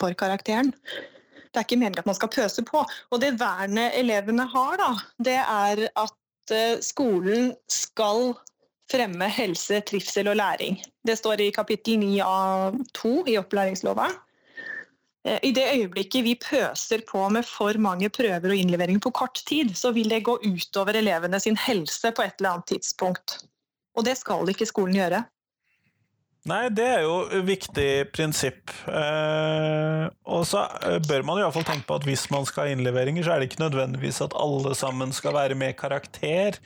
for 0.00 0.16
karakteren. 0.16 0.72
Det 1.48 1.60
er 1.60 1.66
ikke 1.66 1.80
meningen 1.80 2.00
at 2.00 2.08
man 2.08 2.16
skal 2.16 2.32
pøse 2.32 2.64
på. 2.64 2.80
Og 3.12 3.20
det 3.20 3.34
vernet 3.40 3.98
elevene 4.00 4.48
har, 4.48 4.80
da, 4.80 4.90
det 5.28 5.38
er 5.42 5.84
at 5.92 6.16
eh, 6.54 6.78
skolen 6.84 7.52
skal 7.70 8.32
fremme 8.88 9.28
helse, 9.32 9.82
trivsel 9.86 10.30
og 10.32 10.38
læring. 10.40 10.78
Det 11.06 11.18
står 11.18 11.42
i 11.44 11.52
kapittel 11.54 12.00
9 12.00 12.14
av 12.24 12.78
2 12.96 13.12
i 13.28 13.36
opplæringslova. 13.40 14.08
Eh, 15.26 15.38
I 15.42 15.52
det 15.52 15.66
øyeblikket 15.74 16.24
vi 16.24 16.34
pøser 16.40 17.04
på 17.08 17.28
med 17.28 17.46
for 17.46 17.78
mange 17.78 18.08
prøver 18.08 18.52
og 18.52 18.56
innleveringer 18.56 19.04
på 19.04 19.14
kort 19.22 19.42
tid, 19.46 19.74
så 19.76 19.92
vil 19.92 20.10
det 20.10 20.24
gå 20.24 20.38
utover 20.44 20.98
elevene 21.00 21.40
sin 21.40 21.56
helse 21.56 22.12
på 22.12 22.24
et 22.24 22.38
eller 22.38 22.56
annet 22.56 22.72
tidspunkt. 22.74 23.40
Og 23.96 24.06
det 24.06 24.16
skal 24.18 24.48
ikke 24.48 24.68
skolen 24.68 24.96
gjøre. 24.96 25.24
Nei, 26.48 26.68
det 26.72 26.84
er 26.86 27.02
jo 27.04 27.16
et 27.26 27.44
viktig 27.44 27.88
prinsipp. 28.14 28.70
Eh, 28.88 30.04
og 30.32 30.46
så 30.48 30.62
eh, 30.86 30.96
bør 31.04 31.26
man 31.26 31.40
iallfall 31.42 31.66
tenke 31.66 31.84
på 31.88 31.98
at 31.98 32.06
hvis 32.08 32.24
man 32.32 32.46
skal 32.48 32.64
ha 32.64 32.72
innleveringer, 32.72 33.26
så 33.26 33.34
er 33.34 33.42
det 33.42 33.50
ikke 33.50 33.64
nødvendigvis 33.66 34.22
at 34.24 34.36
alle 34.38 34.72
sammen 34.78 35.12
skal 35.12 35.36
være 35.36 35.58
med 35.58 35.76
karakter. 35.76 36.56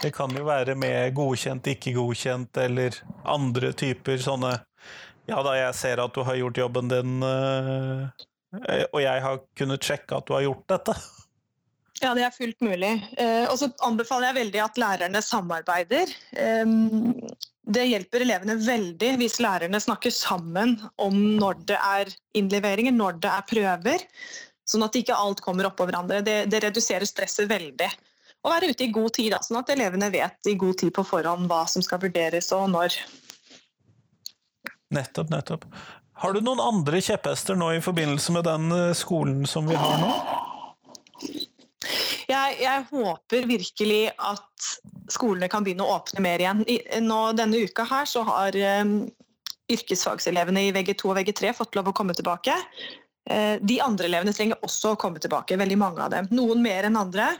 Det 0.00 0.12
kan 0.16 0.32
jo 0.36 0.46
være 0.46 0.76
med 0.78 1.12
godkjent, 1.18 1.68
ikke 1.74 1.96
godkjent, 1.98 2.62
eller 2.64 2.96
andre 3.26 3.74
typer 3.76 4.22
sånne 4.22 4.54
Ja 5.26 5.40
da, 5.42 5.56
jeg 5.58 5.74
ser 5.74 5.98
at 5.98 6.14
du 6.14 6.22
har 6.22 6.38
gjort 6.38 6.60
jobben 6.62 6.88
din, 6.92 7.16
eh, 7.26 8.26
og 8.92 9.00
jeg 9.02 9.24
har 9.24 9.40
kunnet 9.58 9.84
sjekke 9.84 10.20
at 10.20 10.28
du 10.28 10.36
har 10.36 10.46
gjort 10.46 10.68
dette. 10.70 10.94
Ja, 12.02 12.12
det 12.16 12.26
er 12.26 12.34
fullt 12.34 12.60
mulig. 12.60 12.92
Eh, 13.16 13.44
og 13.48 13.56
så 13.60 13.70
anbefaler 13.86 14.30
jeg 14.30 14.38
veldig 14.42 14.62
at 14.66 14.80
lærerne 14.80 15.22
samarbeider. 15.24 16.10
Det 17.66 17.84
hjelper 17.88 18.22
elevene 18.22 18.58
veldig 18.62 19.14
hvis 19.18 19.38
lærerne 19.42 19.80
snakker 19.82 20.12
sammen 20.14 20.76
om 21.02 21.16
når 21.40 21.62
det 21.72 21.78
er 21.80 22.12
innleveringer, 22.38 22.94
når 22.94 23.16
det 23.24 23.32
er 23.32 23.48
prøver. 23.48 24.04
Sånn 24.66 24.84
at 24.86 24.98
ikke 24.98 25.16
alt 25.16 25.40
kommer 25.42 25.68
oppå 25.68 25.86
hverandre. 25.88 26.20
Det, 26.26 26.36
det 26.50 26.62
reduserer 26.66 27.06
stresset 27.08 27.48
veldig. 27.50 27.88
Og 28.46 28.52
være 28.52 28.70
ute 28.70 28.86
i 28.86 28.92
god 28.94 29.10
tid, 29.16 29.32
da, 29.34 29.40
sånn 29.42 29.58
at 29.58 29.70
elevene 29.74 30.08
vet 30.12 30.50
i 30.50 30.54
god 30.58 30.78
tid 30.78 30.92
på 30.94 31.02
forhånd 31.06 31.48
hva 31.50 31.64
som 31.70 31.82
skal 31.82 32.02
vurderes 32.02 32.52
og 32.54 32.68
når. 32.70 32.94
Nettopp, 34.94 35.32
nettopp. 35.32 35.66
Har 36.22 36.32
du 36.32 36.40
noen 36.40 36.62
andre 36.62 37.00
kjepphester 37.02 37.58
nå 37.58 37.72
i 37.76 37.82
forbindelse 37.82 38.32
med 38.36 38.46
den 38.46 38.70
eh, 38.72 38.94
skolen 38.96 39.42
som 39.50 39.66
vi 39.68 39.74
har 39.76 39.98
nå? 40.00 40.12
Jeg, 42.26 42.56
jeg, 42.58 42.84
håper 42.90 43.46
virkelig 43.46 44.00
at 44.16 44.70
skolene 45.12 45.48
kan 45.52 45.64
begynne 45.66 45.86
å 45.86 45.98
åpne 45.98 46.24
mer 46.24 46.42
igjen. 46.42 46.64
I, 46.66 46.80
nå, 47.04 47.20
denne 47.38 47.60
uka 47.68 47.86
her 47.86 48.08
så 48.10 48.24
har 48.26 48.56
um, 48.82 48.98
yrkesfagselevene 49.72 50.66
i 50.66 50.72
VG2 50.74 51.12
og 51.12 51.20
VG3 51.20 51.52
fått 51.58 51.78
lov 51.78 51.92
å 51.92 51.94
komme 51.96 52.16
tilbake. 52.18 52.56
Uh, 53.30 53.62
de 53.62 53.78
andre 53.84 54.08
elevene 54.10 54.34
trenger 54.34 54.58
også 54.66 54.94
å 54.94 55.00
komme 55.00 55.22
tilbake, 55.22 55.58
veldig 55.60 55.78
mange 55.78 56.02
av 56.02 56.14
dem. 56.16 56.30
Noen 56.34 56.64
mer 56.64 56.88
enn 56.88 56.98
andre. 56.98 57.30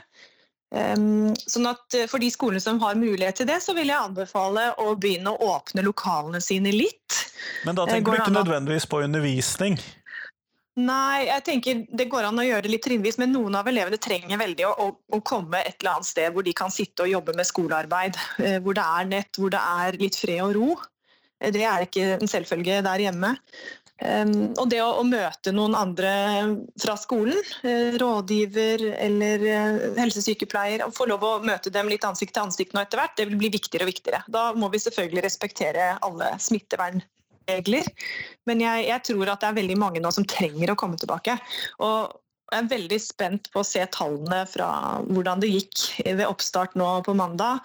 Um, 0.75 1.31
sånn 1.47 1.69
at 1.71 1.95
For 2.11 2.19
de 2.19 2.27
skolene 2.35 2.61
som 2.61 2.81
har 2.83 2.99
mulighet 2.99 3.39
til 3.41 3.47
det, 3.49 3.61
så 3.65 3.75
vil 3.75 3.91
jeg 3.91 3.99
anbefale 3.99 4.73
å 4.83 4.95
begynne 4.99 5.33
å 5.33 5.53
åpne 5.57 5.85
lokalene 5.87 6.43
sine 6.45 6.75
litt. 6.75 7.23
Men 7.67 7.79
da 7.79 7.87
tenker 7.89 8.13
du 8.13 8.21
ikke 8.21 8.39
nødvendigvis 8.39 8.87
på 8.91 9.03
undervisning? 9.07 9.79
Nei, 10.77 11.25
jeg 11.25 11.41
tenker 11.47 11.79
det 11.97 12.05
går 12.13 12.27
an 12.29 12.37
å 12.37 12.45
gjøre 12.45 12.67
det 12.67 12.73
litt 12.75 12.85
trinnvis, 12.85 13.17
men 13.17 13.33
noen 13.33 13.55
av 13.57 13.69
elevene 13.71 13.97
trenger 13.97 14.37
veldig 14.37 14.67
å, 14.69 14.91
å, 14.93 15.21
komme 15.25 15.63
et 15.65 15.79
eller 15.81 15.95
annet 15.95 16.09
sted 16.11 16.35
hvor 16.35 16.45
de 16.45 16.53
kan 16.57 16.73
sitte 16.73 17.07
og 17.07 17.13
jobbe 17.15 17.33
med 17.39 17.49
skolearbeid. 17.49 18.19
Eh, 18.45 18.59
hvor 18.61 18.77
det 18.77 18.85
er 18.85 19.09
nett, 19.09 19.41
hvor 19.41 19.55
det 19.55 19.63
er 19.63 19.97
litt 20.03 20.21
fred 20.21 20.43
og 20.45 20.53
ro. 20.59 20.69
Eh, 21.41 21.49
det 21.55 21.65
er 21.65 21.87
ikke 21.87 22.11
en 22.19 22.29
selvfølge 22.29 22.83
der 22.85 23.07
hjemme. 23.07 23.33
Um, 23.97 24.53
og 24.61 24.67
det 24.69 24.83
å, 24.85 24.91
å, 25.01 25.07
møte 25.09 25.55
noen 25.57 25.73
andre 25.73 26.11
fra 26.77 26.99
skolen, 27.01 27.39
uh, 27.65 27.97
rådgiver 27.97 28.85
eller 28.93 29.47
helsesykepleier, 29.97 30.85
og 30.85 30.93
få 30.93 31.09
lov 31.09 31.25
å 31.25 31.35
møte 31.41 31.73
dem 31.73 31.89
litt 31.89 32.05
ansikt 32.05 32.37
til 32.37 32.45
ansikt 32.45 32.77
nå 32.77 32.85
etter 32.85 33.01
hvert, 33.01 33.17
det 33.17 33.31
vil 33.31 33.41
bli 33.41 33.55
viktigere 33.57 33.89
og 33.89 33.95
viktigere. 33.95 34.21
Da 34.29 34.51
må 34.53 34.69
vi 34.69 34.85
selvfølgelig 34.85 35.25
respektere 35.25 35.95
alle 36.05 36.35
smittevernregler. 37.47 37.87
Men 38.47 38.61
jeg, 38.61 38.87
jeg, 38.89 39.03
tror 39.05 39.33
at 39.33 39.41
det 39.41 39.49
er 39.49 39.59
veldig 39.61 39.79
mange 39.79 40.01
nå 40.01 40.11
som 40.11 40.25
trenger 40.25 40.71
å 40.71 40.77
komme 40.77 40.97
tilbake. 40.97 41.39
Og 41.79 42.13
jeg 42.53 42.63
er 42.63 42.71
veldig 42.71 43.01
spent 43.01 43.51
på 43.53 43.61
å 43.61 43.67
se 43.67 43.85
tallene 43.91 44.47
fra 44.47 45.01
hvordan 45.09 45.41
det 45.41 45.51
gikk 45.51 46.05
ved 46.05 46.27
oppstart 46.27 46.77
nå 46.77 47.03
på 47.03 47.15
mandag. 47.15 47.61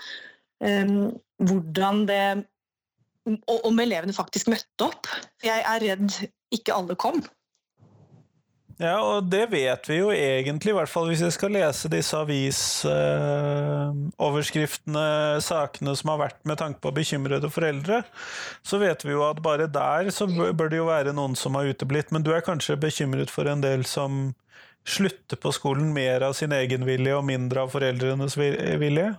Um, 0.59 1.11
hvordan 1.41 2.05
det 2.09 2.45
og 3.25 3.65
om 3.69 3.77
elevene 3.77 4.13
faktisk 4.13 4.49
møtte 4.49 4.87
opp. 4.87 5.05
Jeg 5.45 5.61
er 5.61 5.81
redd 5.83 6.15
ikke 6.51 6.73
alle 6.73 6.95
kom. 6.97 7.21
Ja, 8.81 8.95
og 9.05 9.27
det 9.29 9.43
vet 9.51 9.85
vi 9.85 9.99
jo 9.99 10.07
egentlig, 10.09 10.71
i 10.71 10.73
hvert 10.73 10.89
fall 10.89 11.05
hvis 11.11 11.21
vi 11.21 11.27
skal 11.35 11.51
lese 11.53 11.85
disse 11.91 12.17
avisoverskriftene, 12.17 15.03
eh, 15.37 15.43
sakene 15.45 15.93
som 15.99 16.09
har 16.09 16.17
vært 16.23 16.39
med 16.49 16.57
tanke 16.57 16.81
på 16.81 16.89
bekymrede 16.95 17.45
foreldre, 17.53 17.99
så 18.65 18.79
vet 18.81 19.05
vi 19.05 19.13
jo 19.13 19.21
at 19.27 19.37
bare 19.45 19.69
der 19.69 20.09
så 20.09 20.25
bør 20.25 20.69
det 20.71 20.79
jo 20.79 20.89
være 20.89 21.13
noen 21.13 21.37
som 21.37 21.53
har 21.59 21.69
uteblitt. 21.69 22.09
Men 22.09 22.25
du 22.25 22.33
er 22.33 22.41
kanskje 22.45 22.79
bekymret 22.81 23.29
for 23.29 23.45
en 23.51 23.61
del 23.61 23.85
som 23.85 24.33
slutter 24.81 25.37
på 25.37 25.51
skolen 25.53 25.93
mer 25.93 26.25
av 26.25 26.33
sin 26.33 26.51
egen 26.57 26.81
vilje 26.87 27.13
og 27.13 27.25
mindre 27.29 27.61
av 27.67 27.69
foreldrenes 27.75 28.33
vilje? 28.37 29.13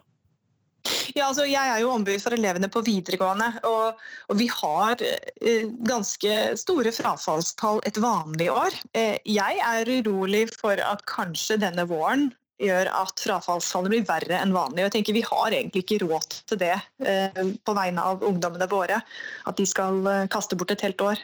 Ja, 1.12 1.28
altså, 1.28 1.44
jeg 1.48 1.60
er 1.60 1.82
jo 1.82 1.92
ombud 1.92 2.20
for 2.22 2.34
elevene 2.36 2.70
på 2.72 2.82
videregående, 2.86 3.48
og, 3.68 3.98
og 4.32 4.38
vi 4.38 4.46
har 4.48 5.02
eh, 5.04 5.66
ganske 5.88 6.36
store 6.60 6.92
frafallstall 6.94 7.82
et 7.88 7.98
vanlig 8.00 8.48
år. 8.52 8.76
Eh, 8.96 9.18
jeg 9.28 9.60
er 9.60 9.90
urolig 10.00 10.46
for 10.54 10.80
at 10.80 11.04
kanskje 11.10 11.60
denne 11.60 11.84
våren 11.90 12.30
gjør 12.62 12.90
at 12.94 13.22
frafallstallet 13.22 13.92
blir 13.92 14.08
verre 14.08 14.38
enn 14.40 14.54
vanlig. 14.54 14.82
Og 14.82 14.88
jeg 14.88 14.94
tenker 14.96 15.18
Vi 15.18 15.26
har 15.26 15.50
egentlig 15.50 15.84
ikke 15.84 16.02
råd 16.04 16.40
til 16.48 16.60
det 16.62 16.74
eh, 17.04 17.42
på 17.64 17.76
vegne 17.76 18.08
av 18.12 18.24
ungdommene 18.26 18.68
våre. 18.70 19.02
At 19.48 19.58
de 19.60 19.68
skal 19.68 20.00
eh, 20.08 20.26
kaste 20.32 20.58
bort 20.58 20.74
et 20.74 20.84
helt 20.86 21.04
år. 21.04 21.22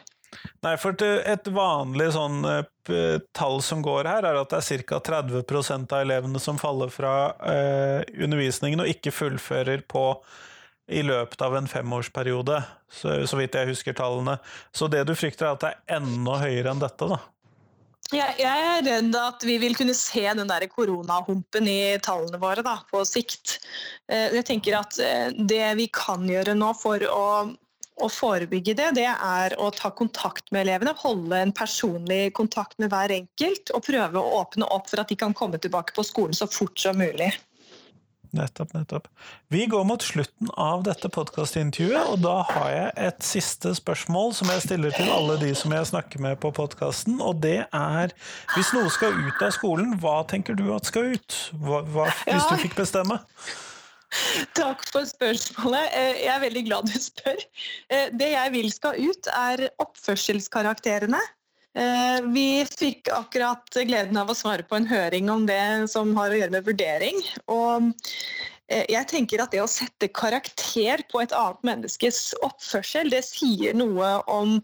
Nei, 0.63 0.75
for 0.79 0.97
et 1.01 1.47
vanlig 1.53 2.09
sånn 2.15 2.43
uh, 2.45 2.61
tall 3.37 3.61
som 3.65 3.81
går 3.85 4.09
her, 4.09 4.27
er 4.27 4.39
at 4.39 4.51
det 4.51 4.59
er 4.59 4.83
ca. 4.87 4.99
30% 5.05 5.95
av 5.95 6.03
elevene 6.05 6.41
som 6.41 6.59
faller 6.59 6.91
fra 6.93 7.13
eh, 7.45 8.01
undervisningen 8.23 8.81
og 8.83 8.89
ikke 8.89 9.13
fullfører 9.13 9.83
på 9.89 10.03
i 10.89 11.03
løpet 11.05 11.41
av 11.45 11.53
en 11.59 11.69
femårsperiode, 11.69 12.63
så, 12.89 13.19
så, 13.29 13.37
vidt 13.37 13.53
jeg 13.53 13.69
husker 13.69 13.93
tallene. 13.93 14.39
Så 14.73 14.89
det 14.89 15.03
du 15.05 15.13
frykter, 15.13 15.45
er 15.45 15.53
at 15.53 15.61
det 15.61 15.69
er 15.69 15.99
enda 15.99 16.39
høyere 16.41 16.73
enn 16.73 16.81
dette, 16.81 17.11
da? 17.11 17.19
Jeg, 18.09 18.39
jeg 18.41 18.65
er 18.71 18.81
redd 18.87 19.13
at 19.21 19.45
vi 19.45 19.59
vil 19.61 19.77
kunne 19.77 19.93
se 19.93 20.23
den 20.25 20.49
der 20.49 20.65
koronahumpen 20.71 21.69
i 21.69 21.79
tallene 22.01 22.41
våre 22.41 22.65
da, 22.65 22.79
på 22.89 23.03
sikt. 23.05 23.59
Uh, 24.09 24.33
jeg 24.33 24.47
tenker 24.49 24.81
at 24.81 24.97
det 25.37 25.65
vi 25.77 25.91
kan 25.93 26.25
gjøre 26.25 26.57
nå 26.57 26.73
for 26.81 27.05
å 27.05 27.25
å 28.03 28.09
forebygge 28.11 28.75
det, 28.77 28.89
det 28.99 29.09
er 29.09 29.55
å 29.59 29.69
ta 29.75 29.91
kontakt 29.95 30.49
med 30.53 30.65
elevene, 30.65 30.95
holde 31.01 31.43
en 31.43 31.53
personlig 31.55 32.33
kontakt 32.37 32.79
med 32.81 32.93
hver 32.93 33.13
enkelt 33.19 33.73
og 33.75 33.85
prøve 33.87 34.21
å 34.21 34.41
åpne 34.41 34.67
opp 34.69 34.89
for 34.91 35.03
at 35.03 35.11
de 35.11 35.19
kan 35.19 35.35
komme 35.37 35.61
tilbake 35.61 35.95
på 35.95 36.05
skolen 36.07 36.37
så 36.37 36.49
fort 36.49 36.79
som 36.79 36.99
mulig. 36.99 37.31
Nettopp, 38.29 38.73
nettopp. 38.73 39.07
Vi 39.47 39.65
går 39.65 39.83
mot 39.89 40.03
slutten 40.05 40.51
av 40.53 40.83
dette 40.85 41.09
podkastintervjuet, 41.09 42.11
og 42.11 42.19
da 42.21 42.35
har 42.51 42.67
jeg 42.69 42.91
et 43.07 43.23
siste 43.25 43.71
spørsmål 43.77 44.35
som 44.37 44.51
jeg 44.53 44.65
stiller 44.67 44.93
til 44.93 45.09
alle 45.09 45.39
de 45.41 45.49
som 45.57 45.73
jeg 45.73 45.87
snakker 45.89 46.21
med 46.21 46.37
på 46.43 46.51
podkasten, 46.53 47.17
og 47.25 47.41
det 47.41 47.63
er 47.65 48.13
hvis 48.53 48.69
noe 48.75 48.91
skal 48.93 49.17
ut 49.17 49.41
av 49.41 49.55
skolen, 49.57 49.95
hva 50.03 50.19
tenker 50.29 50.57
du 50.59 50.67
at 50.75 50.85
skal 50.89 51.15
ut? 51.15 51.39
Hva, 51.57 51.81
hva, 51.89 52.05
hvis 52.27 52.51
du 52.51 52.61
fikk 52.67 52.77
bestemme? 52.77 53.17
Takk 54.57 54.81
for 54.89 55.05
spørsmålet. 55.07 55.91
Eh, 55.93 56.21
jeg 56.25 56.31
er 56.33 56.43
veldig 56.43 56.63
glad 56.67 56.89
du 56.89 56.95
spør. 57.01 57.43
Eh, 57.93 58.07
det 58.17 58.31
jeg 58.33 58.53
vil 58.55 58.71
skal 58.73 58.97
ut, 58.97 59.29
er 59.35 59.67
oppførselskarakterene. 59.83 61.21
Eh, 61.77 62.17
vi 62.33 62.65
fikk 62.65 63.11
akkurat 63.13 63.81
gleden 63.85 64.17
av 64.17 64.31
å 64.31 64.37
svare 64.37 64.65
på 64.65 64.79
en 64.79 64.89
høring 64.89 65.29
om 65.29 65.45
det 65.49 65.91
som 65.93 66.15
har 66.17 66.33
å 66.33 66.39
gjøre 66.39 66.57
med 66.57 66.65
vurdering. 66.65 67.21
Og 67.53 67.93
jeg 68.69 69.01
tenker 69.09 69.41
at 69.41 69.49
det 69.49 69.63
å 69.63 69.69
sette 69.69 70.11
karakter 70.13 71.01
på 71.09 71.23
et 71.23 71.31
annet 71.33 71.63
menneskes 71.65 72.35
oppførsel, 72.45 73.09
det 73.09 73.23
sier 73.25 73.73
noe 73.73 74.11
om 74.29 74.59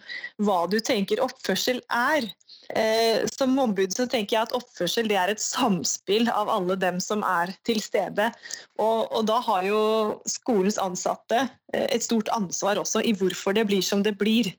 hva 0.46 0.60
du 0.70 0.78
tenker 0.78 1.24
oppførsel 1.26 1.82
er. 1.90 2.28
Eh, 2.70 3.26
som 3.38 3.60
ombud 3.60 3.94
så 3.94 4.08
tenker 4.10 4.36
jeg 4.36 4.48
at 4.48 4.56
oppførsel 4.58 5.10
det 5.10 5.18
er 5.22 5.34
et 5.34 5.42
samspill 5.42 6.30
av 6.32 6.50
alle 6.50 6.78
dem 6.82 7.00
som 7.04 7.24
er 7.26 7.54
til 7.68 7.82
stede. 7.84 8.32
Og, 8.80 9.12
og, 9.12 9.22
da 9.30 9.40
har 9.46 9.68
jo 9.68 9.82
skolens 10.30 10.80
ansatte 10.82 11.44
eh, 11.74 11.88
et 11.92 12.06
stort 12.06 12.32
ansvar 12.34 12.82
også 12.82 13.04
i 13.06 13.14
hvorfor 13.18 13.58
det 13.58 13.68
blir 13.70 13.86
som 13.86 14.02
det 14.06 14.16
blir. 14.18 14.50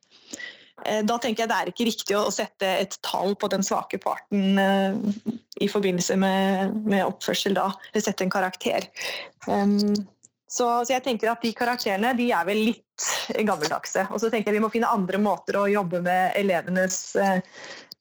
Eh, 0.85 1.03
da 1.07 1.19
tenker 1.19 1.45
jeg 1.45 1.51
det 1.53 1.59
er 1.59 1.73
ikke 1.73 1.89
riktig 1.91 2.19
å, 2.19 2.29
sette 2.35 2.77
et 2.85 2.99
tall 3.07 3.35
på 3.35 3.51
den 3.51 3.67
svake 3.67 3.99
parten 4.03 4.61
i 5.57 5.71
forbindelse 5.73 6.19
med, 6.21 6.77
med, 6.85 7.07
oppførsel 7.07 7.57
da, 7.57 7.71
sette 7.97 8.27
en 8.27 8.33
karakter. 8.33 8.87
Um, 9.49 9.95
så, 10.47 10.67
så, 10.85 10.93
jeg 10.93 11.03
tenker 11.03 11.33
at 11.33 11.43
de 11.43 11.51
karakterene 11.57 12.13
de 12.17 12.29
er 12.31 12.45
vel 12.47 12.61
litt 12.69 13.07
gammeldagse. 13.49 14.07
Og 14.13 14.21
så 14.23 14.31
tenker 14.31 14.53
jeg 14.53 14.61
vi 14.61 14.63
må 14.63 14.71
finne 14.73 14.93
andre 14.93 15.19
måter 15.21 15.59
å 15.59 15.67
jobbe 15.69 16.01
med 16.05 16.37
elevenes 16.39 17.01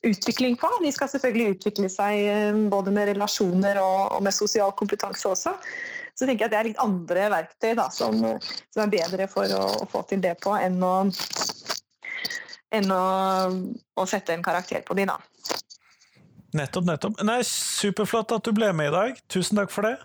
utvikling 0.05 0.55
på. 0.59 0.69
De 0.83 0.91
skal 0.93 1.09
selvfølgelig 1.11 1.57
utvikle 1.57 1.89
seg 1.91 2.21
eh, 2.29 2.61
både 2.71 2.93
med 2.95 3.11
relasjoner 3.13 3.79
og, 3.81 4.17
med 4.23 4.35
sosial 4.35 4.73
kompetanse 4.77 5.27
også. 5.29 5.55
Så 6.15 6.23
tenker 6.27 6.45
jeg 6.45 6.49
at 6.49 6.53
det 6.53 6.59
er 6.59 6.69
litt 6.69 6.83
andre 6.83 7.27
verktøy 7.33 7.73
da, 7.75 7.89
som, 7.91 8.21
som, 8.39 8.83
er 8.85 8.91
bedre 8.93 9.27
for 9.31 9.51
å, 9.51 9.63
å, 9.83 9.87
få 9.91 10.05
til 10.07 10.21
det 10.23 10.37
på 10.43 10.53
enn 10.55 10.77
å, 10.85 10.93
enn 12.77 12.93
å, 12.95 13.05
å 13.99 14.07
sette 14.07 14.35
en 14.35 14.45
karakter 14.45 14.85
på 14.87 14.95
de 14.95 15.09
da. 15.09 15.17
Nettopp, 16.55 16.87
nettopp. 16.87 17.19
Nei, 17.27 17.41
Superflott 17.43 18.31
at 18.37 18.47
du 18.47 18.55
ble 18.55 18.71
med 18.71 18.93
i 18.93 18.95
dag. 18.95 19.23
Tusen 19.27 19.59
takk 19.59 19.73
for 19.75 19.89
det. 19.89 19.97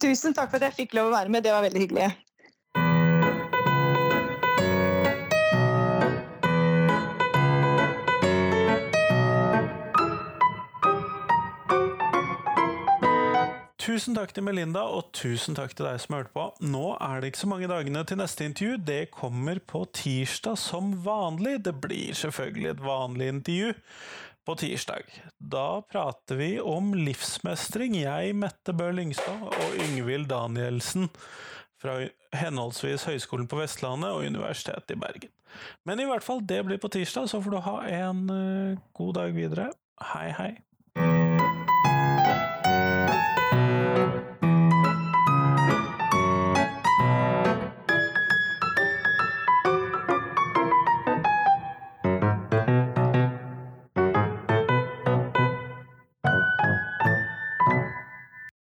Tusen 0.00 0.36
takk 0.36 0.52
for 0.52 0.60
at 0.60 0.70
jeg 0.70 0.84
fikk 0.84 0.94
lov 0.96 1.10
å 1.10 1.16
være 1.16 1.32
med. 1.32 1.42
Det 1.42 1.56
var 1.56 1.66
veldig 1.66 1.82
hyggelig. 1.82 2.10
Tusen 13.80 14.12
takk 14.12 14.34
til 14.36 14.44
Melinda, 14.44 14.82
og 14.92 15.06
tusen 15.16 15.56
takk 15.56 15.72
til 15.72 15.86
deg 15.86 16.00
som 16.02 16.18
hørte 16.18 16.34
på. 16.34 16.42
Nå 16.68 16.98
er 17.00 17.22
det 17.22 17.30
ikke 17.30 17.40
så 17.40 17.48
mange 17.48 17.70
dagene 17.70 18.02
til 18.04 18.20
neste 18.20 18.44
intervju. 18.44 18.74
Det 18.84 18.98
kommer 19.14 19.56
på 19.64 19.86
tirsdag 19.96 20.58
som 20.60 20.90
vanlig. 21.06 21.62
Det 21.64 21.72
blir 21.80 22.12
selvfølgelig 22.18 22.68
et 22.74 22.84
vanlig 22.84 23.30
intervju 23.32 23.72
på 24.44 24.58
tirsdag. 24.60 25.08
Da 25.40 25.80
prater 25.88 26.36
vi 26.42 26.50
om 26.60 26.92
livsmestring. 26.92 27.96
Jeg, 28.02 28.36
Mette 28.36 28.76
Bø 28.76 28.92
Lyngstad 28.92 29.48
og 29.48 29.82
Yngvild 29.88 30.28
Danielsen 30.28 31.08
fra 31.80 32.02
henholdsvis 32.36 33.08
Høgskolen 33.08 33.48
på 33.48 33.62
Vestlandet 33.62 34.12
og 34.12 34.28
Universitetet 34.28 34.92
i 34.92 35.00
Bergen. 35.00 35.32
Men 35.88 36.04
i 36.04 36.10
hvert 36.10 36.26
fall, 36.26 36.44
det 36.44 36.66
blir 36.68 36.84
på 36.84 36.92
tirsdag, 36.92 37.32
så 37.32 37.40
får 37.40 37.56
du 37.56 37.62
ha 37.64 37.78
en 38.04 38.26
uh, 38.28 38.88
god 38.92 39.22
dag 39.22 39.32
videre. 39.40 39.72
Hei, 40.12 40.28
hei. 40.36 40.52